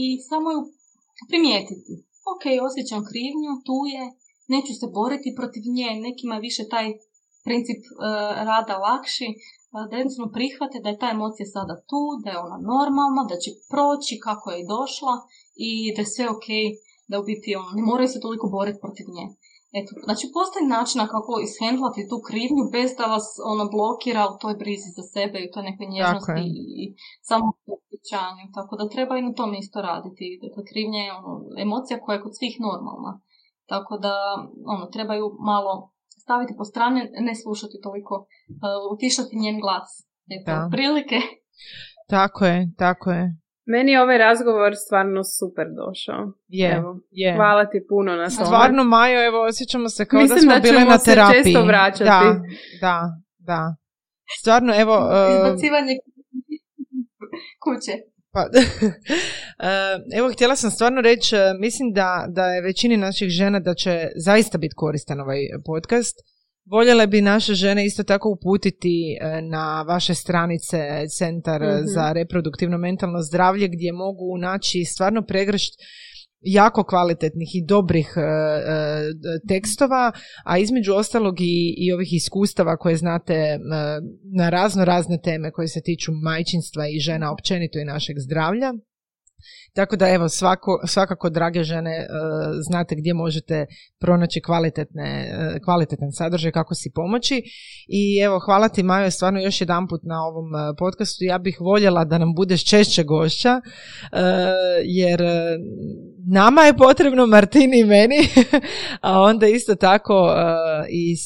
[0.00, 0.60] i samo ju
[1.30, 1.92] primijetiti.
[2.32, 4.02] Ok, osjećam krivnju, tu je,
[4.54, 6.86] neću se boriti protiv nje, nekima više taj
[7.46, 7.90] princip e,
[8.50, 9.28] rada lakši,
[9.90, 13.50] da jednostavno prihvate da je ta emocija sada tu, da je ona normalna, da će
[13.72, 15.14] proći kako je i došla
[15.68, 16.48] i da je sve ok,
[17.10, 19.26] da u biti ono, ne moraju se toliko boriti protiv nje.
[19.78, 24.54] Eto, znači postoji načina kako ishendlati tu krivnju bez da vas ono blokira u toj
[24.62, 26.44] brizi za sebe i u toj nekoj nježnosti je.
[26.58, 26.84] i, i
[27.28, 27.46] samo
[27.76, 28.44] osjećanju.
[28.56, 30.26] Tako da treba i na tome isto raditi.
[30.44, 31.32] Dakle, krivnja je ono,
[31.66, 33.12] emocija koja je kod svih normalna.
[33.72, 34.14] Tako da
[34.74, 39.90] ono, trebaju malo staviti po strane, ne slušati toliko, uh, utišati njen glas.
[40.30, 40.68] Eto, Da.
[40.72, 41.18] prilike.
[42.08, 43.36] Tako je, tako je.
[43.66, 46.32] Meni je ovaj razgovor stvarno super došao.
[46.48, 47.34] Je, Evo, je.
[47.36, 48.46] Hvala ti puno na tome.
[48.46, 51.42] Stvarno, Majo, evo, osjećamo se kao Mislim da smo da bile ćemo na se terapiji.
[51.44, 52.04] često vraćati.
[52.04, 52.40] Da,
[52.80, 53.02] da,
[53.38, 53.76] da.
[54.40, 54.94] Stvarno, evo...
[54.96, 55.94] uh, Izbacivanje
[57.64, 57.92] kuće.
[58.32, 58.52] Pa, e,
[60.18, 64.08] evo, htjela sam stvarno reći, e, mislim da, da je većini naših žena da će
[64.16, 66.16] zaista biti koristan ovaj podcast.
[66.70, 70.78] Voljele bi naše žene isto tako uputiti e, na vaše stranice
[71.18, 71.82] Centar Mhm.
[71.94, 75.72] za reproduktivno mentalno zdravlje gdje mogu naći stvarno pregršt
[76.42, 78.26] jako kvalitetnih i dobrih e, e,
[79.48, 80.12] tekstova,
[80.44, 83.58] a između ostalog i, i ovih iskustava koje znate e,
[84.36, 88.72] na razno razne teme koje se tiču majčinstva i žena općenito i našeg zdravlja.
[89.74, 92.06] Tako da evo svako, svakako drage žene e,
[92.68, 93.66] znate gdje možete
[94.00, 97.42] pronaći kvalitetne, e, kvalitetan sadržaj kako si pomoći.
[97.88, 101.24] I evo hvala ti Majo stvarno još jedanput na ovom e, podcastu.
[101.24, 103.60] Ja bih voljela da nam budeš češće gošća
[104.84, 105.20] jer
[106.32, 108.16] nama je potrebno Martini i meni
[109.00, 110.14] a onda isto tako
[110.90, 111.16] i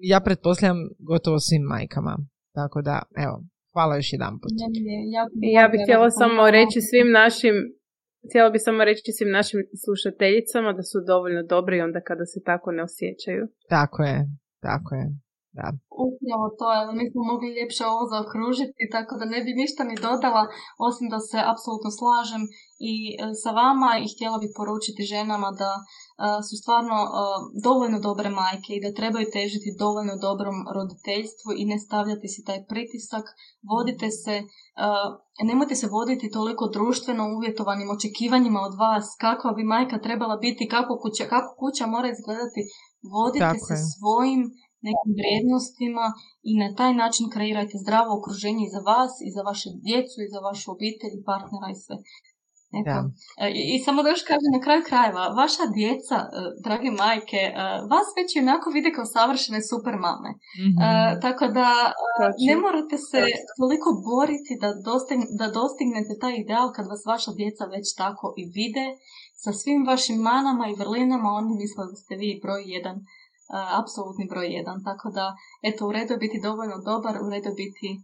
[0.00, 2.16] ja pretpostavljam gotovo svim majkama.
[2.54, 3.44] Tako da evo
[3.74, 4.52] hvala još jedanput.
[5.48, 7.56] I ja bih htjela samo reći svim našim
[8.28, 12.38] Htjela bih samo reći svim našim slušateljicama da su dovoljno dobre i onda kada se
[12.50, 13.42] tako ne osjećaju.
[13.68, 14.18] tako je
[14.68, 15.06] tako je
[15.58, 15.66] da.
[16.06, 19.96] Upravo to, evo, mi smo mogli ljepše ovo zaokružiti, tako da ne bi ništa ni
[20.06, 20.44] dodala,
[20.88, 22.42] osim da se apsolutno slažem
[22.92, 25.82] i e, sa vama i htjela bih poručiti ženama da e,
[26.46, 27.08] su stvarno e,
[27.66, 32.60] dovoljno dobre majke i da trebaju težiti dovoljno dobrom roditeljstvu i ne stavljati si taj
[32.70, 33.26] pritisak,
[33.70, 34.34] vodite se,
[35.48, 40.92] nemojte se voditi toliko društveno uvjetovanim očekivanjima od vas, kakva bi majka trebala biti, kako
[41.02, 42.60] kuća, kako kuća mora izgledati,
[43.14, 43.86] vodite Tako se je.
[43.96, 44.40] svojim
[44.86, 46.06] nekim vrijednostima
[46.50, 50.32] i na taj način kreirajte zdravo okruženje i za vas, i za vaše djecu, i
[50.34, 51.96] za vašu obitelj, i partnera i sve.
[52.78, 52.90] Eto.
[52.90, 53.00] Da.
[53.42, 56.28] E, I, I samo da još kažem na kraju krajeva, vaša djeca, e,
[56.64, 57.52] drage majke, e,
[57.92, 60.30] vas već i onako vide kao savršene super mame.
[60.66, 60.76] Mhm.
[60.86, 60.86] E,
[61.24, 61.68] tako da
[62.18, 62.46] Točno.
[62.48, 63.20] ne morate se
[63.60, 68.42] toliko boriti da, dostig, da dostignete taj ideal kad vas vaša djeca već tako i
[68.58, 68.86] vide
[69.42, 72.96] sa svim vašim manama i vrlinama, oni misle da ste vi broj jedan,
[73.80, 74.84] apsolutni broj jedan.
[74.84, 78.00] Tako da, eto, u redu je biti dovoljno dobar, u redu je biti, e,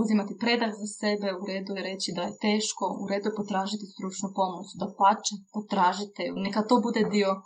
[0.00, 3.92] uzimati predah za sebe, u redu je reći da je teško, u redu je potražiti
[3.94, 6.34] stručnu pomoć, da pače, potražite ju.
[6.36, 7.40] Neka to bude dio e,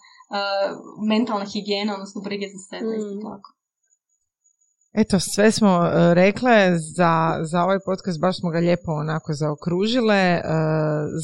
[1.12, 3.22] mentalne higijene, odnosno brige za sebe, isto Mm.
[3.30, 3.48] tako.
[4.94, 10.16] Eto, sve smo e, rekle za, za ovaj podcast, baš smo ga lijepo onako zaokružile.
[10.16, 10.42] E,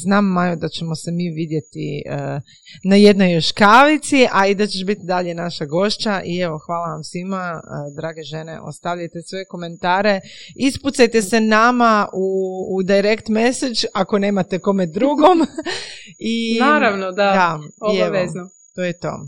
[0.03, 2.39] znam, Majo, da ćemo se mi vidjeti e,
[2.83, 6.21] na jednoj još kavici, a i da ćeš biti dalje naša gošća.
[6.25, 7.61] I evo, hvala vam svima,
[7.95, 10.19] drage žene, ostavljajte sve komentare.
[10.55, 12.27] Ispucajte se nama u,
[12.75, 15.47] u direct message ako nemate kome drugom.
[16.33, 18.49] I, Naravno, da, da obavezno.
[18.75, 19.19] to je to.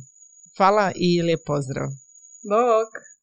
[0.58, 1.88] Hvala i lijep pozdrav.
[2.50, 3.04] Bok.